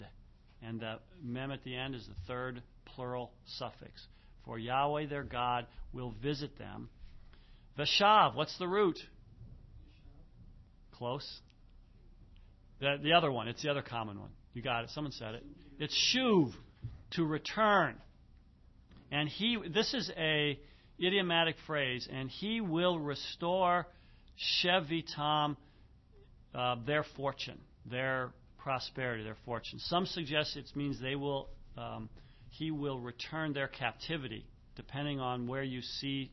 and 0.64 0.80
the 0.80 0.96
mem 1.24 1.52
at 1.52 1.64
the 1.64 1.76
end 1.76 1.94
is 1.94 2.08
the 2.08 2.16
third 2.28 2.64
plural 2.86 3.32
suffix. 3.46 4.08
For 4.46 4.58
Yahweh 4.58 5.08
their 5.08 5.24
God 5.24 5.68
will 5.94 6.14
visit 6.24 6.58
them. 6.58 6.90
Veshav, 7.78 8.36
what's 8.36 8.58
the 8.58 8.68
root? 8.68 8.98
Close. 10.94 11.40
The, 12.80 12.98
the 13.04 13.14
other 13.14 13.32
one, 13.32 13.48
it's 13.48 13.62
the 13.62 13.70
other 13.70 13.84
common 13.84 14.20
one. 14.20 14.32
You 14.54 14.64
got 14.64 14.84
it. 14.84 14.90
Someone 14.92 15.12
said 15.12 15.36
it. 15.36 15.46
It's 15.80 15.96
shuv, 16.16 16.52
to 17.12 17.24
return. 17.24 17.96
And 19.12 19.30
he, 19.30 19.58
this 19.74 19.94
is 19.94 20.12
a 20.18 20.60
idiomatic 21.00 21.56
phrase, 21.66 22.08
and 22.12 22.30
he 22.30 22.62
will 22.62 23.00
restore 23.00 23.88
shevitam, 24.64 25.56
uh, 26.54 26.76
their 26.86 27.06
fortune, 27.16 27.60
their 27.90 28.32
prosperity, 28.58 29.24
their 29.24 29.38
fortune. 29.46 29.80
Some 29.80 30.06
suggest 30.06 30.58
it 30.58 30.66
means 30.76 31.00
they 31.00 31.16
will 31.16 31.50
um, 31.78 32.10
he 32.50 32.72
will 32.72 33.00
return 33.00 33.54
their 33.54 33.68
captivity, 33.68 34.46
depending 34.76 35.20
on 35.20 35.48
where 35.48 35.64
you 35.64 35.82
see 35.82 36.32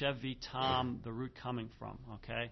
Shevi 0.00 0.36
Tom, 0.50 1.00
the 1.04 1.12
root 1.12 1.32
coming 1.42 1.68
from. 1.78 1.98
Okay, 2.14 2.50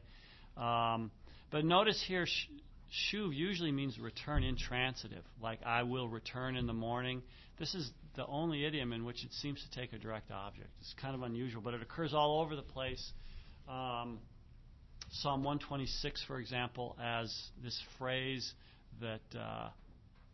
um, 0.56 1.10
but 1.50 1.64
notice 1.64 2.02
here, 2.06 2.26
shuv 2.26 3.34
usually 3.34 3.72
means 3.72 3.98
return 3.98 4.44
intransitive, 4.44 5.24
like 5.42 5.58
I 5.64 5.82
will 5.82 6.08
return 6.08 6.56
in 6.56 6.66
the 6.66 6.72
morning. 6.72 7.22
This 7.58 7.74
is 7.74 7.90
the 8.14 8.26
only 8.26 8.64
idiom 8.64 8.92
in 8.92 9.04
which 9.04 9.24
it 9.24 9.32
seems 9.32 9.62
to 9.62 9.80
take 9.80 9.92
a 9.92 9.98
direct 9.98 10.30
object. 10.30 10.68
It's 10.80 10.94
kind 11.00 11.14
of 11.14 11.22
unusual, 11.22 11.62
but 11.62 11.74
it 11.74 11.82
occurs 11.82 12.12
all 12.12 12.40
over 12.40 12.56
the 12.56 12.62
place. 12.62 13.12
Um, 13.68 14.18
Psalm 15.10 15.44
126, 15.44 16.24
for 16.26 16.38
example, 16.38 16.96
as 17.02 17.34
this 17.62 17.78
phrase 17.98 18.52
that 19.00 19.20
uh, 19.38 19.68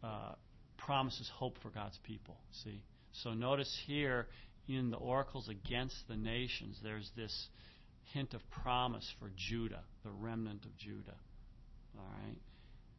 uh, 0.04 0.32
promises 0.76 1.30
hope 1.34 1.56
for 1.62 1.70
God's 1.70 1.98
people. 2.04 2.36
See? 2.64 2.82
So 3.22 3.32
notice 3.32 3.76
here 3.86 4.26
in 4.68 4.90
the 4.90 4.96
oracles 4.96 5.48
against 5.48 5.96
the 6.08 6.16
nations, 6.16 6.78
there's 6.82 7.10
this 7.16 7.48
hint 8.12 8.34
of 8.34 8.40
promise 8.62 9.12
for 9.18 9.30
Judah, 9.36 9.82
the 10.04 10.10
remnant 10.10 10.64
of 10.64 10.76
Judah. 10.78 11.16
All 11.96 12.04
right? 12.04 12.38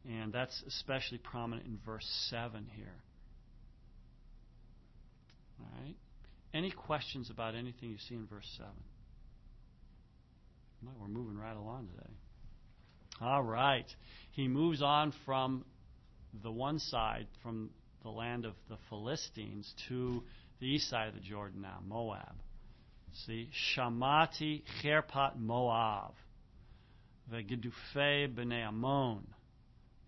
And 0.04 0.32
that's 0.32 0.62
especially 0.66 1.18
prominent 1.18 1.66
in 1.66 1.78
verse 1.84 2.06
7 2.30 2.66
here. 2.74 2.94
All 5.60 5.82
right? 5.82 5.96
Any 6.52 6.70
questions 6.70 7.30
about 7.30 7.54
anything 7.54 7.90
you 7.90 7.98
see 7.98 8.14
in 8.14 8.26
verse 8.26 8.48
7? 8.56 8.72
Well, 10.82 10.94
we're 11.00 11.08
moving 11.08 11.36
right 11.38 11.56
along 11.56 11.88
today. 11.88 12.10
All 13.20 13.42
right. 13.42 13.86
He 14.32 14.48
moves 14.48 14.82
on 14.82 15.12
from 15.26 15.64
the 16.42 16.50
one 16.50 16.78
side, 16.78 17.26
from 17.42 17.70
the 18.02 18.08
land 18.08 18.46
of 18.46 18.54
the 18.68 18.78
Philistines 18.88 19.72
to 19.88 20.22
the 20.58 20.66
east 20.66 20.88
side 20.88 21.08
of 21.08 21.14
the 21.14 21.20
Jordan 21.20 21.60
now, 21.62 21.78
Moab. 21.86 22.34
See, 23.26 23.50
Shamati 23.76 24.62
Cherpat 24.82 25.36
Moab, 25.36 26.14
Vegedufei 27.30 28.32
Bnei 28.32 28.66
Ammon, 28.66 29.26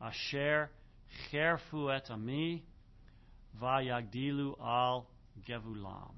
Asher 0.00 0.70
Cherfu 1.30 1.94
et 1.94 2.10
Ami, 2.10 2.62
Vayagdilu 3.60 4.54
al 4.62 5.06
Gevulam. 5.48 6.14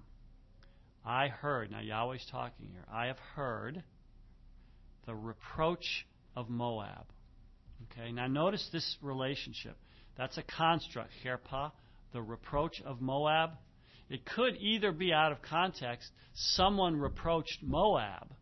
I 1.05 1.29
heard, 1.29 1.71
now 1.71 1.81
Yahweh's 1.81 2.27
talking 2.31 2.69
here, 2.73 2.85
I 2.93 3.07
have 3.07 3.19
heard 3.35 3.83
the 5.07 5.15
reproach 5.15 6.07
of 6.35 6.49
Moab. 6.49 7.07
Okay, 7.93 8.13
now 8.13 8.27
notice 8.27 8.69
this 8.73 8.97
relationship. 9.03 9.77
That's 10.17 10.39
a 10.39 10.43
construct. 10.43 11.11
Herpa, 11.25 11.73
the 12.13 12.23
reproach 12.23 12.81
of 12.85 13.01
Moab. 13.01 13.51
It 14.09 14.25
could 14.25 14.57
either 14.57 14.93
be 14.93 15.13
out 15.13 15.33
of 15.33 15.43
context, 15.43 16.11
someone 16.35 16.97
reproached 16.97 17.63
Moab, 17.63 18.35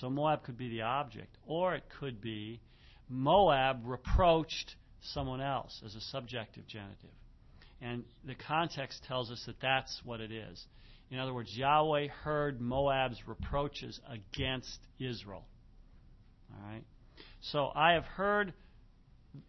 so 0.00 0.10
Moab 0.10 0.42
could 0.42 0.58
be 0.58 0.68
the 0.68 0.82
object, 0.82 1.36
or 1.46 1.74
it 1.74 1.84
could 2.00 2.20
be 2.20 2.60
Moab 3.08 3.82
reproached 3.84 4.74
someone 5.00 5.40
else 5.40 5.80
as 5.84 5.94
a 5.94 6.00
subjective 6.00 6.66
genitive. 6.66 7.10
And 7.80 8.04
the 8.24 8.34
context 8.34 9.02
tells 9.06 9.30
us 9.30 9.42
that 9.46 9.60
that's 9.60 10.00
what 10.04 10.20
it 10.20 10.32
is. 10.32 10.64
In 11.10 11.18
other 11.18 11.34
words, 11.34 11.54
Yahweh 11.54 12.08
heard 12.08 12.60
Moab's 12.60 13.18
reproaches 13.26 14.00
against 14.08 14.78
Israel. 14.98 15.44
All 16.50 16.70
right? 16.70 16.84
So 17.40 17.70
I 17.74 17.92
have 17.92 18.04
heard 18.04 18.54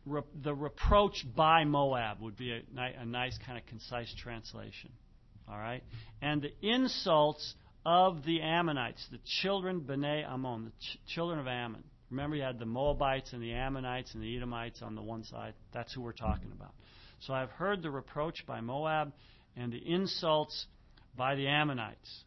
re- 0.05 0.21
the 0.43 0.53
reproach 0.53 1.25
by 1.35 1.63
Moab 1.63 2.21
would 2.21 2.37
be 2.37 2.51
a, 2.51 2.59
ni- 2.73 2.95
a 2.99 3.05
nice 3.05 3.37
kind 3.45 3.57
of 3.57 3.65
concise 3.67 4.13
translation. 4.21 4.91
All 5.47 5.57
right? 5.57 5.83
And 6.21 6.41
the 6.41 6.51
insults 6.67 7.55
of 7.85 8.25
the 8.25 8.41
Ammonites, 8.41 9.05
the 9.11 9.19
children 9.41 9.81
Bnei 9.81 10.27
Ammon, 10.27 10.65
the 10.65 10.71
ch- 10.71 10.99
children 11.13 11.39
of 11.39 11.47
Ammon. 11.47 11.83
Remember, 12.09 12.35
you 12.35 12.43
had 12.43 12.59
the 12.59 12.65
Moabites 12.65 13.33
and 13.33 13.41
the 13.41 13.53
Ammonites 13.53 14.13
and 14.13 14.23
the 14.23 14.35
Edomites 14.35 14.81
on 14.81 14.95
the 14.95 15.01
one 15.01 15.23
side. 15.23 15.53
That's 15.73 15.93
who 15.93 16.01
we're 16.01 16.13
talking 16.13 16.51
about. 16.51 16.73
So 17.21 17.33
I've 17.33 17.51
heard 17.51 17.81
the 17.81 17.91
reproach 17.91 18.45
by 18.45 18.61
Moab 18.61 19.11
and 19.55 19.71
the 19.71 19.77
insults 19.77 20.67
by 21.17 21.35
the 21.35 21.47
Ammonites. 21.47 22.23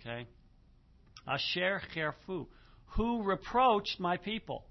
Okay? 0.00 0.26
Asher 1.26 1.80
Cherfu, 1.94 2.46
who 2.96 3.22
reproached 3.22 3.98
my 3.98 4.16
people. 4.16 4.64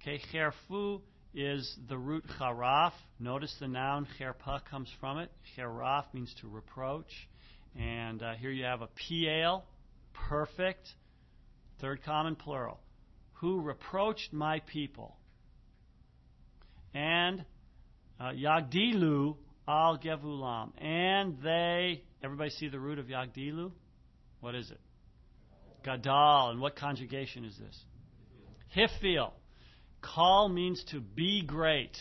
Okay, 0.00 0.20
Cherfu 0.32 1.00
is 1.34 1.76
the 1.88 1.96
root 1.96 2.24
charaf. 2.38 2.92
Notice 3.18 3.54
the 3.60 3.68
noun 3.68 4.06
cherpa 4.18 4.64
comes 4.64 4.88
from 4.98 5.18
it. 5.18 5.30
Cheraf 5.56 6.04
means 6.12 6.34
to 6.40 6.48
reproach. 6.48 7.28
And 7.78 8.22
uh, 8.22 8.34
here 8.34 8.50
you 8.50 8.64
have 8.64 8.82
a 8.82 8.88
piel, 8.88 9.62
perfect, 10.28 10.88
third 11.80 12.02
common 12.02 12.34
plural. 12.34 12.80
Who 13.34 13.60
reproached 13.60 14.32
my 14.32 14.60
people. 14.60 15.16
And 16.92 17.44
Uh, 18.20 18.32
Yagdilu 18.32 19.36
al 19.66 19.98
Gevulam. 19.98 20.72
And 20.78 21.38
they, 21.42 22.02
everybody 22.22 22.50
see 22.50 22.68
the 22.68 22.78
root 22.78 22.98
of 22.98 23.06
Yagdilu? 23.06 23.72
What 24.40 24.54
is 24.54 24.70
it? 24.70 24.80
Gadal. 25.84 26.50
And 26.50 26.60
what 26.60 26.76
conjugation 26.76 27.44
is 27.44 27.56
this? 27.56 27.84
Hifil. 28.76 29.32
Qal 30.02 30.52
means 30.52 30.84
to 30.90 31.00
be 31.00 31.42
great. 31.42 31.96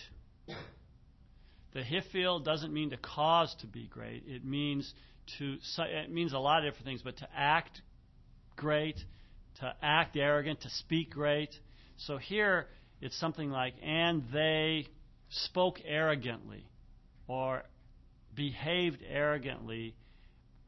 The 1.74 1.82
hifil 1.82 2.44
doesn't 2.44 2.74
mean 2.74 2.90
to 2.90 2.98
cause 2.98 3.56
to 3.62 3.68
be 3.68 3.88
great. 3.88 4.24
It 4.26 4.44
means 4.44 4.92
to. 5.38 5.58
It 5.80 6.12
means 6.12 6.34
a 6.34 6.40
lot 6.40 6.60
of 6.60 6.72
different 6.72 6.86
things, 6.86 7.02
but 7.04 7.18
to 7.18 7.28
act 7.36 7.82
great, 8.56 8.98
to 9.60 9.74
act 9.82 10.18
arrogant, 10.18 10.62
to 10.62 10.70
speak 10.70 11.12
great. 11.12 11.52
So 11.98 12.18
here 12.18 12.68
it's 13.02 13.18
something 13.20 13.52
like, 13.52 13.76
and 13.84 14.24
they 14.34 14.88
spoke 15.30 15.80
arrogantly, 15.86 16.66
or 17.28 17.64
behaved 18.36 19.00
arrogantly 19.08 19.96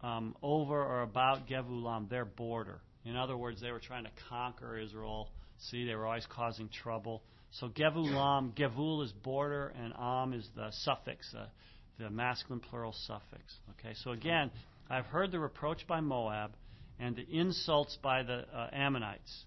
um, 0.02 0.36
over 0.42 0.82
or 0.82 1.02
about 1.02 1.48
Gevulam, 1.48 2.10
their 2.10 2.26
border. 2.26 2.82
In 3.06 3.16
other 3.16 3.38
words, 3.38 3.62
they 3.62 3.72
were 3.72 3.80
trying 3.80 4.04
to 4.04 4.12
conquer 4.30 4.78
Israel 4.78 5.30
See, 5.70 5.86
they 5.86 5.96
were 5.96 6.08
always 6.08 6.26
causing 6.28 6.70
trouble. 6.70 7.22
So 7.52 7.70
Gevulam, 7.70 8.54
Gevul 8.58 9.04
is 9.04 9.12
border, 9.12 9.72
and 9.80 9.94
Am 9.98 10.34
is 10.34 10.48
the 10.56 10.72
suffix, 10.72 11.34
uh, 11.38 11.46
the 12.00 12.10
masculine 12.10 12.60
plural 12.60 12.94
suffix. 13.06 13.44
Okay, 13.80 13.94
so 14.04 14.12
again, 14.12 14.50
I've 14.90 15.06
heard 15.06 15.32
the 15.32 15.40
reproach 15.40 15.86
by 15.88 16.02
Moab 16.02 16.52
and 17.00 17.16
the 17.16 17.26
insults 17.30 17.98
by 18.02 18.24
the 18.24 18.46
uh, 18.54 18.70
Ammonites, 18.74 19.46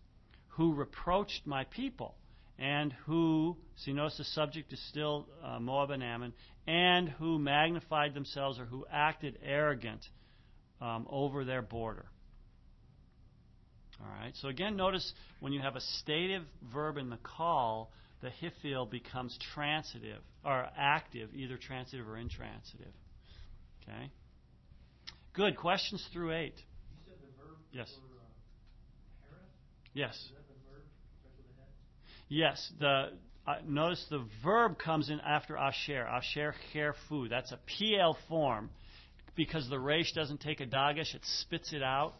who 0.48 0.74
reproached 0.74 1.46
my 1.46 1.64
people, 1.64 2.14
and 2.58 2.92
who, 3.06 3.56
see, 3.76 3.92
notice 3.92 4.16
the 4.18 4.24
subject 4.24 4.72
is 4.72 4.88
still 4.88 5.26
uh, 5.42 5.58
Moab 5.58 5.90
and 5.90 6.02
Ammon, 6.02 6.32
and 6.66 7.08
who 7.08 7.38
magnified 7.38 8.14
themselves 8.14 8.58
or 8.58 8.64
who 8.64 8.86
acted 8.90 9.38
arrogant 9.44 10.04
um, 10.80 11.06
over 11.10 11.44
their 11.44 11.62
border. 11.62 12.06
All 14.00 14.10
right. 14.20 14.32
So 14.40 14.48
again, 14.48 14.76
notice 14.76 15.12
when 15.40 15.52
you 15.52 15.60
have 15.60 15.76
a 15.76 15.80
stative 15.80 16.42
verb 16.72 16.96
in 16.96 17.10
the 17.10 17.18
Qal, 17.18 17.88
the 18.22 18.30
hifil 18.42 18.90
becomes 18.90 19.38
transitive 19.54 20.20
or 20.44 20.66
active, 20.76 21.30
either 21.34 21.56
transitive 21.56 22.08
or 22.08 22.16
intransitive. 22.16 22.92
Okay. 23.82 24.10
Good. 25.34 25.56
Questions 25.56 26.06
through 26.12 26.34
eight. 26.34 26.54
yes. 27.72 27.88
For, 29.28 29.34
uh, 29.34 29.38
yes. 29.92 30.28
Yes. 32.28 32.72
The 32.78 33.12
uh, 33.46 33.56
notice 33.66 34.04
the 34.10 34.24
verb 34.42 34.78
comes 34.78 35.10
in 35.10 35.20
after 35.20 35.56
asher. 35.56 36.06
Asher 36.06 36.54
cherfu. 36.72 37.28
That's 37.28 37.52
a 37.52 37.58
piel 37.68 38.16
form 38.28 38.70
because 39.37 39.68
the 39.68 39.78
resh 39.78 40.12
doesn't 40.12 40.40
take 40.40 40.60
a 40.60 40.66
dagesh; 40.66 41.14
it 41.14 41.22
spits 41.40 41.72
it 41.72 41.82
out 41.82 42.14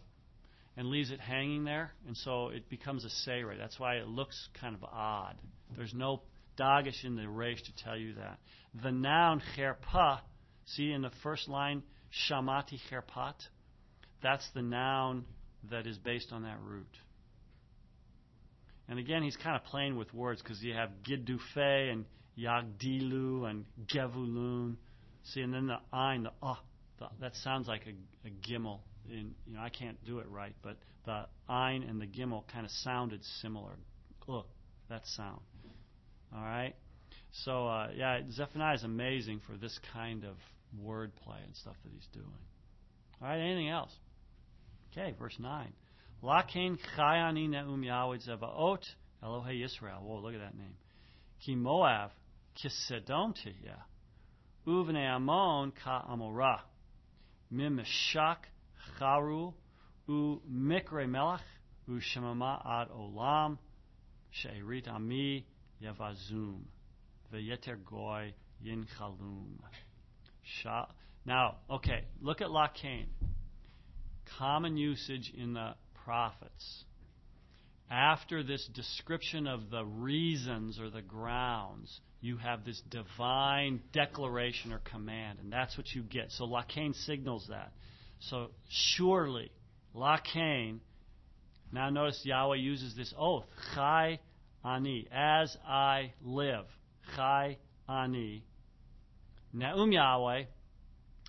and 0.77 0.89
leaves 0.89 1.11
it 1.11 1.21
hanging 1.21 1.65
there, 1.65 1.93
and 2.07 2.17
so 2.17 2.49
it 2.49 2.69
becomes 2.69 3.05
a 3.05 3.31
seirah. 3.31 3.57
That's 3.57 3.79
why 3.79 3.97
it 3.97 4.09
looks 4.09 4.49
kind 4.61 4.75
of 4.75 4.85
odd. 4.85 5.37
There's 5.77 5.95
no 5.95 6.23
dagesh 6.59 7.05
in 7.05 7.17
the 7.17 7.29
resh 7.29 7.63
to 7.63 7.85
tell 7.85 7.97
you 7.97 8.15
that. 8.15 8.39
The 8.83 8.91
noun 8.91 9.41
cherpa, 9.57 10.21
see 10.67 10.91
in 10.91 11.03
the 11.03 11.13
first 11.23 11.49
line, 11.49 11.83
shamati 12.29 12.79
cherpat, 12.91 13.35
that's 14.23 14.49
the 14.55 14.63
noun 14.63 15.25
that 15.71 15.87
is 15.87 15.97
based 15.99 16.33
on 16.33 16.43
that 16.43 16.59
root. 16.63 16.87
And 18.89 18.99
again, 18.99 19.23
he's 19.23 19.37
kind 19.37 19.57
of 19.57 19.65
playing 19.65 19.97
with 19.97 20.13
words 20.13 20.43
because 20.43 20.63
you 20.63 20.75
have 20.75 20.91
giddufe 21.09 21.93
and 21.93 22.05
yagdilu 22.39 23.49
and 23.49 23.65
gevulun. 23.87 24.77
See, 25.25 25.41
and 25.41 25.55
then 25.55 25.67
the 25.69 25.79
ein, 25.93 26.25
the 26.25 26.33
ah, 26.43 26.61
that 27.21 27.35
sounds 27.37 27.67
like 27.67 27.87
a, 27.87 28.29
a 28.29 28.31
gimel 28.31 28.81
in, 29.09 29.35
you 29.47 29.55
know, 29.55 29.61
I 29.61 29.71
can't 29.71 30.03
do 30.05 30.19
it 30.19 30.27
right, 30.29 30.55
but 30.63 30.77
the 31.07 31.27
ein 31.49 31.83
and 31.83 32.01
the 32.01 32.07
gimel 32.07 32.45
kind 32.53 32.65
of 32.67 32.73
sounded 32.73 33.25
similar. 33.41 33.73
Look, 34.27 34.47
that 34.89 35.07
sound. 35.07 35.41
All 36.35 36.43
right. 36.43 36.75
So 37.45 37.67
uh, 37.67 37.89
yeah, 37.95 38.21
Zephaniah 38.31 38.75
is 38.75 38.85
amazing 38.85 39.41
for 39.47 39.57
this 39.57 39.79
kind 39.93 40.25
of 40.25 40.37
wordplay 40.83 41.43
and 41.45 41.55
stuff 41.55 41.77
that 41.85 41.93
he's 41.93 42.09
doing. 42.13 42.27
All 43.23 43.29
right. 43.29 43.41
Anything 43.41 43.71
else? 43.71 43.93
Okay, 44.93 45.15
verse 45.19 45.37
nine. 45.39 45.73
Lakein 46.25 46.79
chayani 46.97 47.51
ne'um 47.51 47.85
Yahweh 47.85 48.17
zevaot 48.17 48.83
Elohe 49.23 49.53
Yisrael. 49.61 50.01
Whoa, 50.01 50.21
look 50.21 50.33
at 50.33 50.41
that 50.41 50.57
name. 50.57 50.75
Ki 51.45 51.55
Moav 51.55 52.11
kisedom 52.57 53.35
tihya. 53.35 53.77
Uvne 54.67 55.07
Amon 55.15 55.73
ka 55.73 56.03
amorah. 56.11 56.61
Mimeshak 57.53 58.39
charu 58.99 59.53
u 60.09 60.41
mikre 60.51 61.07
melach 61.07 61.41
u 61.87 62.01
shemama 62.01 62.67
ad 62.67 62.89
olam 62.89 63.59
she'erit 64.31 64.89
ami 64.89 65.45
yavazum 65.83 66.63
ve'yeter 67.31 67.77
goy 67.85 68.33
yinchalum. 68.65 69.59
Now, 71.27 71.57
okay, 71.71 72.05
look 72.23 72.41
at 72.41 72.49
Lakain. 72.49 73.09
Common 74.39 74.79
usage 74.79 75.31
in 75.37 75.53
the 75.53 75.75
prophets. 76.05 76.85
After 77.91 78.43
this 78.43 78.67
description 78.75 79.47
of 79.47 79.71
the 79.71 79.85
reasons 79.85 80.81
or 80.81 80.91
the 80.91 81.03
grounds, 81.03 82.01
you 82.21 82.39
have 82.39 82.65
this 82.65 82.81
divine 82.89 83.81
declaration 83.93 84.73
or 84.73 84.79
command, 84.79 85.39
and 85.41 85.53
that's 85.53 85.77
what 85.77 85.93
you 85.93 86.03
get. 86.03 86.31
So 86.33 86.45
Lakain 86.45 86.95
signals 87.05 87.47
that. 87.51 87.73
So 88.21 88.49
surely, 88.69 89.51
Lakain, 89.95 90.79
now 91.73 91.91
notice 91.91 92.21
Yahweh 92.25 92.57
uses 92.57 92.97
this 92.97 93.13
oath, 93.19 93.45
Chai 93.75 94.21
Ani, 94.65 95.07
as 95.13 95.57
I 95.67 96.15
live. 96.23 96.65
Chai 97.15 97.59
Ani. 97.89 98.45
Naum 99.55 99.93
Yahweh, 99.93 100.45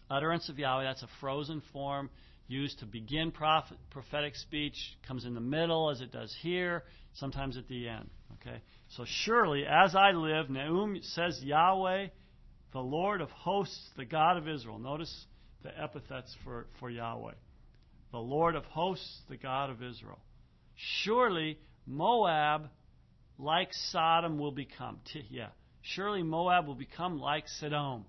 utterance 0.10 0.50
of 0.50 0.58
Yahweh, 0.58 0.84
that's 0.84 1.04
a 1.04 1.10
frozen 1.20 1.62
form 1.74 2.10
used 2.48 2.80
to 2.80 2.86
begin 2.86 3.32
prophet, 3.32 3.78
prophetic 3.90 4.36
speech, 4.36 4.76
comes 5.08 5.26
in 5.26 5.34
the 5.34 5.42
middle 5.42 5.90
as 5.90 6.02
it 6.02 6.12
does 6.12 6.36
here, 6.42 6.84
sometimes 7.14 7.58
at 7.58 7.68
the 7.68 7.88
end. 7.88 8.10
Okay? 8.34 8.62
So 8.90 9.04
surely, 9.08 9.66
as 9.66 9.96
I 9.96 10.12
live, 10.12 10.48
Naum 10.48 11.04
says 11.04 11.40
Yahweh, 11.44 12.08
the 12.72 12.80
Lord 12.80 13.22
of 13.22 13.30
hosts, 13.32 13.90
the 13.98 14.06
God 14.06 14.38
of 14.38 14.48
Israel. 14.48 14.78
Notice 14.78 15.26
the 15.64 15.72
epithets 15.82 16.36
for, 16.44 16.68
for 16.80 16.90
Yahweh. 16.90 17.34
The 18.12 18.20
Lord 18.20 18.56
of 18.56 18.64
hosts, 18.66 19.22
the 19.30 19.38
God 19.38 19.70
of 19.70 19.82
Israel. 19.82 20.20
Surely 21.04 21.58
Moab, 21.88 22.70
like 23.40 23.70
Sodom, 23.72 24.38
will 24.38 24.52
become. 24.52 25.00
Yeah. 25.30 25.48
Surely 25.82 26.22
Moab 26.22 26.68
will 26.68 26.76
become 26.76 27.20
like 27.20 27.48
Sodom. 27.48 28.06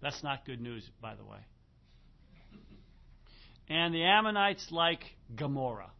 That's 0.00 0.22
not 0.22 0.44
good 0.44 0.60
news, 0.60 0.88
by 1.00 1.14
the 1.14 1.24
way. 1.24 1.38
And 3.68 3.94
the 3.94 4.04
Ammonites 4.04 4.68
like 4.70 5.00
Gomorrah. 5.34 5.90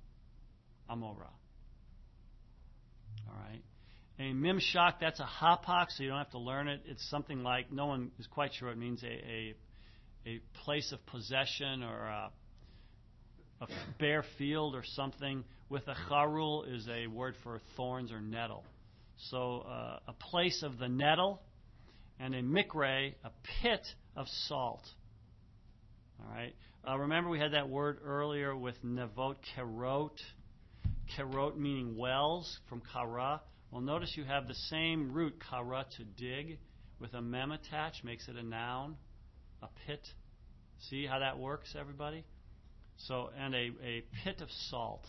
Amorah. 0.90 1.32
All 3.28 3.36
right. 3.36 3.62
A 4.18 4.32
mimshak, 4.32 4.94
that's 5.00 5.20
a 5.20 5.28
hapax, 5.40 5.96
so 5.96 6.02
you 6.02 6.10
don't 6.10 6.18
have 6.18 6.30
to 6.30 6.38
learn 6.38 6.68
it. 6.68 6.82
It's 6.86 7.08
something 7.10 7.42
like, 7.42 7.72
no 7.72 7.86
one 7.86 8.10
is 8.18 8.26
quite 8.26 8.52
sure 8.52 8.68
it 8.68 8.78
means 8.78 9.02
a, 9.02 9.06
a, 9.06 9.54
a 10.26 10.40
place 10.62 10.92
of 10.92 11.04
possession 11.06 11.82
or 11.82 12.06
a, 12.06 12.30
a 13.62 13.66
bare 13.98 14.24
field 14.38 14.74
or 14.74 14.84
something. 14.84 15.42
With 15.68 15.88
a 15.88 15.94
charul 16.08 16.72
is 16.72 16.86
a 16.88 17.06
word 17.06 17.34
for 17.42 17.60
thorns 17.76 18.12
or 18.12 18.20
nettle. 18.20 18.64
So 19.30 19.64
uh, 19.68 19.98
a 20.06 20.12
place 20.12 20.62
of 20.62 20.78
the 20.78 20.88
nettle, 20.88 21.40
and 22.20 22.34
a 22.34 22.42
mikre, 22.42 23.14
a 23.24 23.30
pit 23.62 23.86
of 24.16 24.26
salt. 24.28 24.82
All 26.20 26.32
right. 26.32 26.54
Uh, 26.86 26.98
remember 26.98 27.30
we 27.30 27.38
had 27.38 27.54
that 27.54 27.70
word 27.70 27.98
earlier 28.04 28.54
with 28.54 28.74
nevot 28.84 29.36
kerot. 29.56 30.18
Kerot 31.16 31.56
meaning 31.56 31.96
wells 31.96 32.58
from 32.68 32.82
kara. 32.92 33.40
Well, 33.70 33.80
notice 33.80 34.12
you 34.16 34.24
have 34.24 34.46
the 34.48 34.54
same 34.54 35.10
root 35.10 35.34
kara 35.50 35.86
to 35.96 36.04
dig 36.04 36.58
with 37.00 37.14
a 37.14 37.22
mem 37.22 37.52
attached 37.52 38.04
makes 38.04 38.28
it 38.28 38.36
a 38.36 38.42
noun, 38.42 38.96
a 39.62 39.68
pit. 39.86 40.06
See 40.90 41.06
how 41.06 41.20
that 41.20 41.38
works, 41.38 41.74
everybody? 41.78 42.22
So, 42.98 43.30
and 43.38 43.54
a, 43.54 43.70
a 43.82 44.04
pit 44.22 44.42
of 44.42 44.48
salt, 44.68 45.06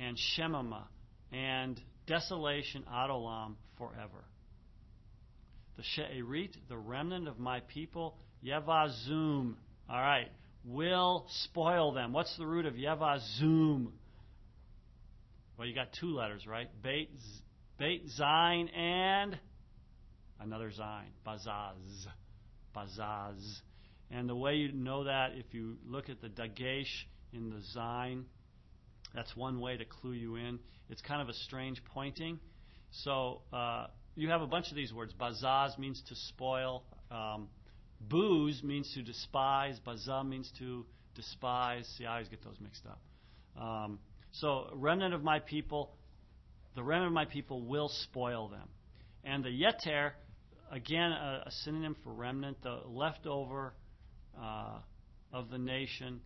and 0.00 0.18
shemama, 0.36 0.82
and 1.32 1.80
desolation 2.08 2.82
adolam 2.92 3.54
forever. 3.76 4.24
The 5.76 5.84
she'erit, 5.94 6.56
the 6.68 6.76
remnant 6.76 7.28
of 7.28 7.38
my 7.38 7.60
people, 7.60 8.16
yevazum. 8.44 9.54
All 9.90 10.00
right, 10.00 10.28
will 10.64 11.26
spoil 11.44 11.92
them. 11.92 12.12
What's 12.12 12.36
the 12.36 12.46
root 12.46 12.66
of 12.66 12.74
yevazum? 12.74 13.88
Well, 15.56 15.66
you 15.66 15.74
got 15.74 15.88
two 15.98 16.14
letters, 16.14 16.46
right? 16.46 16.68
Beit, 16.82 17.10
beit 17.78 18.06
zain 18.10 18.68
and 18.68 19.38
another 20.40 20.70
zain. 20.70 21.10
Bazaz. 21.26 22.06
Bazaz. 22.76 23.60
And 24.10 24.28
the 24.28 24.36
way 24.36 24.56
you 24.56 24.72
know 24.72 25.04
that, 25.04 25.32
if 25.34 25.52
you 25.52 25.78
look 25.86 26.10
at 26.10 26.20
the 26.20 26.28
dagesh 26.28 26.84
in 27.32 27.48
the 27.48 27.62
zain, 27.72 28.26
that's 29.14 29.34
one 29.34 29.58
way 29.58 29.78
to 29.78 29.86
clue 29.86 30.12
you 30.12 30.36
in. 30.36 30.58
It's 30.90 31.00
kind 31.00 31.22
of 31.22 31.30
a 31.30 31.34
strange 31.34 31.82
pointing. 31.94 32.38
So 32.90 33.40
uh, 33.54 33.86
you 34.16 34.28
have 34.28 34.42
a 34.42 34.46
bunch 34.46 34.68
of 34.68 34.76
these 34.76 34.92
words. 34.92 35.14
Bazaz 35.18 35.78
means 35.78 36.02
to 36.08 36.14
spoil. 36.14 36.84
Um, 37.10 37.48
booze 38.00 38.62
means 38.62 38.90
to 38.94 39.02
despise. 39.02 39.78
Baza 39.80 40.24
means 40.24 40.50
to 40.58 40.84
despise. 41.14 41.88
See, 41.96 42.06
I 42.06 42.14
always 42.14 42.28
get 42.28 42.42
those 42.44 42.56
mixed 42.60 42.84
up. 42.86 43.00
Um, 43.60 43.98
so, 44.32 44.70
remnant 44.74 45.14
of 45.14 45.22
my 45.22 45.40
people, 45.40 45.90
the 46.74 46.82
remnant 46.82 47.08
of 47.08 47.14
my 47.14 47.24
people 47.24 47.62
will 47.62 47.88
spoil 47.88 48.48
them. 48.48 48.68
And 49.24 49.44
the 49.44 49.48
yeter, 49.48 50.12
again, 50.70 51.10
a, 51.12 51.44
a 51.46 51.50
synonym 51.64 51.96
for 52.04 52.12
remnant, 52.12 52.62
the 52.62 52.80
leftover 52.86 53.74
uh, 54.40 54.78
of 55.32 55.50
the 55.50 55.58
nation, 55.58 56.20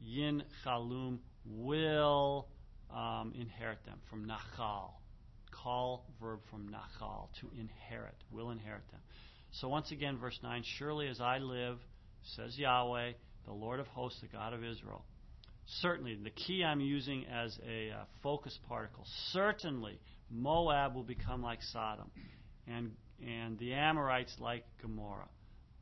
yin 0.00 0.44
chalum, 0.64 1.18
will 1.44 2.46
um, 2.94 3.32
inherit 3.34 3.84
them 3.84 3.98
from 4.08 4.26
nachal. 4.26 4.90
Qal 5.52 6.00
verb 6.20 6.40
from 6.50 6.68
nachal, 6.68 7.28
to 7.40 7.50
inherit, 7.58 8.14
will 8.30 8.50
inherit 8.50 8.88
them. 8.90 9.00
So 9.52 9.68
once 9.68 9.90
again, 9.90 10.18
verse 10.18 10.38
9 10.42 10.62
Surely 10.78 11.08
as 11.08 11.20
I 11.20 11.38
live, 11.38 11.78
says 12.36 12.58
Yahweh, 12.58 13.12
the 13.46 13.52
Lord 13.52 13.80
of 13.80 13.86
hosts, 13.88 14.20
the 14.20 14.28
God 14.28 14.52
of 14.52 14.64
Israel. 14.64 15.04
Certainly, 15.80 16.18
the 16.22 16.30
key 16.30 16.64
I'm 16.64 16.80
using 16.80 17.26
as 17.26 17.56
a 17.66 17.90
uh, 17.90 18.04
focus 18.22 18.58
particle. 18.68 19.04
Certainly, 19.30 20.00
Moab 20.30 20.94
will 20.94 21.04
become 21.04 21.42
like 21.42 21.62
Sodom, 21.62 22.10
and 22.66 22.92
and 23.24 23.58
the 23.58 23.74
Amorites 23.74 24.34
like 24.40 24.64
Gomorrah, 24.80 25.28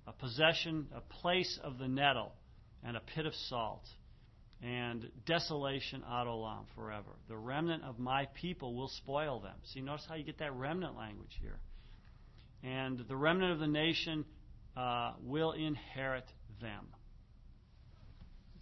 a 0.06 0.12
possession, 0.12 0.88
a 0.94 1.00
place 1.00 1.58
of 1.64 1.78
the 1.78 1.88
nettle, 1.88 2.32
and 2.84 2.96
a 2.96 3.00
pit 3.00 3.24
of 3.24 3.34
salt 3.48 3.84
and 4.62 5.08
desolation 5.24 6.02
adolam 6.06 6.64
forever. 6.74 7.10
The 7.28 7.36
remnant 7.36 7.82
of 7.82 7.98
my 7.98 8.26
people 8.40 8.74
will 8.74 8.88
spoil 8.88 9.40
them. 9.40 9.54
See, 9.72 9.80
notice 9.80 10.04
how 10.06 10.16
you 10.16 10.24
get 10.24 10.38
that 10.38 10.54
remnant 10.54 10.96
language 10.96 11.34
here. 11.40 11.58
And 12.62 12.98
the 13.08 13.16
remnant 13.16 13.52
of 13.52 13.58
the 13.58 13.66
nation 13.66 14.24
uh, 14.76 15.12
will 15.22 15.52
inherit 15.52 16.26
them. 16.60 16.86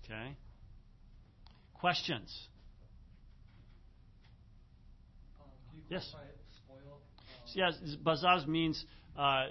Okay? 0.04 0.36
Questions? 1.74 2.48
Um, 5.40 5.46
yes. 5.88 6.04
Spoil, 6.08 6.78
uh, 6.88 7.50
yes, 7.54 7.74
bazaz 8.04 8.46
means 8.46 8.84
uh, 9.18 9.46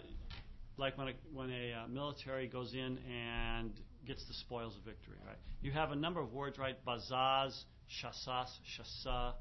like 0.77 0.97
when 0.97 1.09
a, 1.09 1.11
when 1.33 1.49
a 1.49 1.73
uh, 1.73 1.87
military 1.87 2.47
goes 2.47 2.73
in 2.73 2.99
and 3.09 3.71
gets 4.05 4.25
the 4.27 4.33
spoils 4.33 4.75
of 4.77 4.83
victory, 4.83 5.17
right? 5.25 5.37
You 5.61 5.71
have 5.71 5.91
a 5.91 5.95
number 5.95 6.21
of 6.21 6.31
words, 6.33 6.57
right? 6.57 6.77
Bazaz, 6.85 7.63
shasas, 8.01 8.47
shasa, 8.77 9.33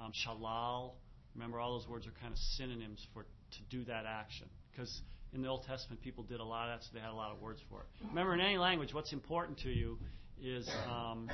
um, 0.00 0.12
shalal. 0.12 0.92
Remember, 1.34 1.58
all 1.58 1.78
those 1.78 1.88
words 1.88 2.06
are 2.06 2.12
kind 2.20 2.32
of 2.32 2.38
synonyms 2.56 3.04
for 3.12 3.26
to 3.56 3.76
do 3.76 3.84
that 3.84 4.04
action. 4.06 4.48
Because 4.70 5.02
in 5.32 5.42
the 5.42 5.48
Old 5.48 5.64
Testament, 5.64 6.00
people 6.02 6.24
did 6.24 6.40
a 6.40 6.44
lot 6.44 6.68
of 6.68 6.80
that, 6.80 6.84
so 6.84 6.90
they 6.94 7.00
had 7.00 7.10
a 7.10 7.14
lot 7.14 7.32
of 7.32 7.40
words 7.40 7.60
for 7.68 7.80
it. 7.80 7.86
Remember, 8.08 8.34
in 8.34 8.40
any 8.40 8.56
language, 8.58 8.92
what's 8.92 9.12
important 9.12 9.58
to 9.60 9.68
you 9.70 9.98
is 10.42 10.68
um, 10.90 11.28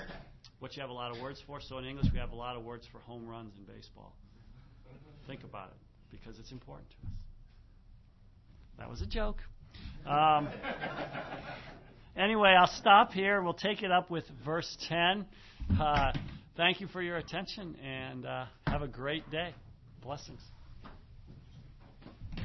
what 0.58 0.76
you 0.76 0.80
have 0.80 0.90
a 0.90 0.94
lot 0.94 1.14
of 1.14 1.22
words 1.22 1.42
for. 1.46 1.60
So 1.60 1.78
in 1.78 1.84
English, 1.84 2.06
we 2.12 2.18
have 2.18 2.32
a 2.32 2.36
lot 2.36 2.56
of 2.56 2.64
words 2.64 2.86
for 2.92 2.98
home 3.00 3.26
runs 3.26 3.52
in 3.56 3.64
baseball. 3.64 4.14
Think 5.26 5.44
about 5.44 5.68
it, 5.68 6.16
because 6.16 6.38
it's 6.38 6.52
important 6.52 6.88
to 6.90 6.96
us. 7.06 7.12
That 8.78 8.88
was 8.88 9.02
a 9.02 9.06
joke. 9.06 9.38
Um, 10.06 10.48
Anyway, 12.16 12.50
I'll 12.58 12.66
stop 12.78 13.12
here. 13.12 13.40
We'll 13.40 13.54
take 13.54 13.82
it 13.82 13.92
up 13.92 14.10
with 14.10 14.24
verse 14.44 14.76
10. 14.88 15.24
Uh, 15.80 16.12
thank 16.56 16.80
you 16.80 16.88
for 16.88 17.00
your 17.00 17.16
attention 17.16 17.76
and 17.76 18.26
uh, 18.26 18.44
have 18.66 18.82
a 18.82 18.88
great 18.88 19.30
day. 19.30 19.54
Blessings. 20.02 20.40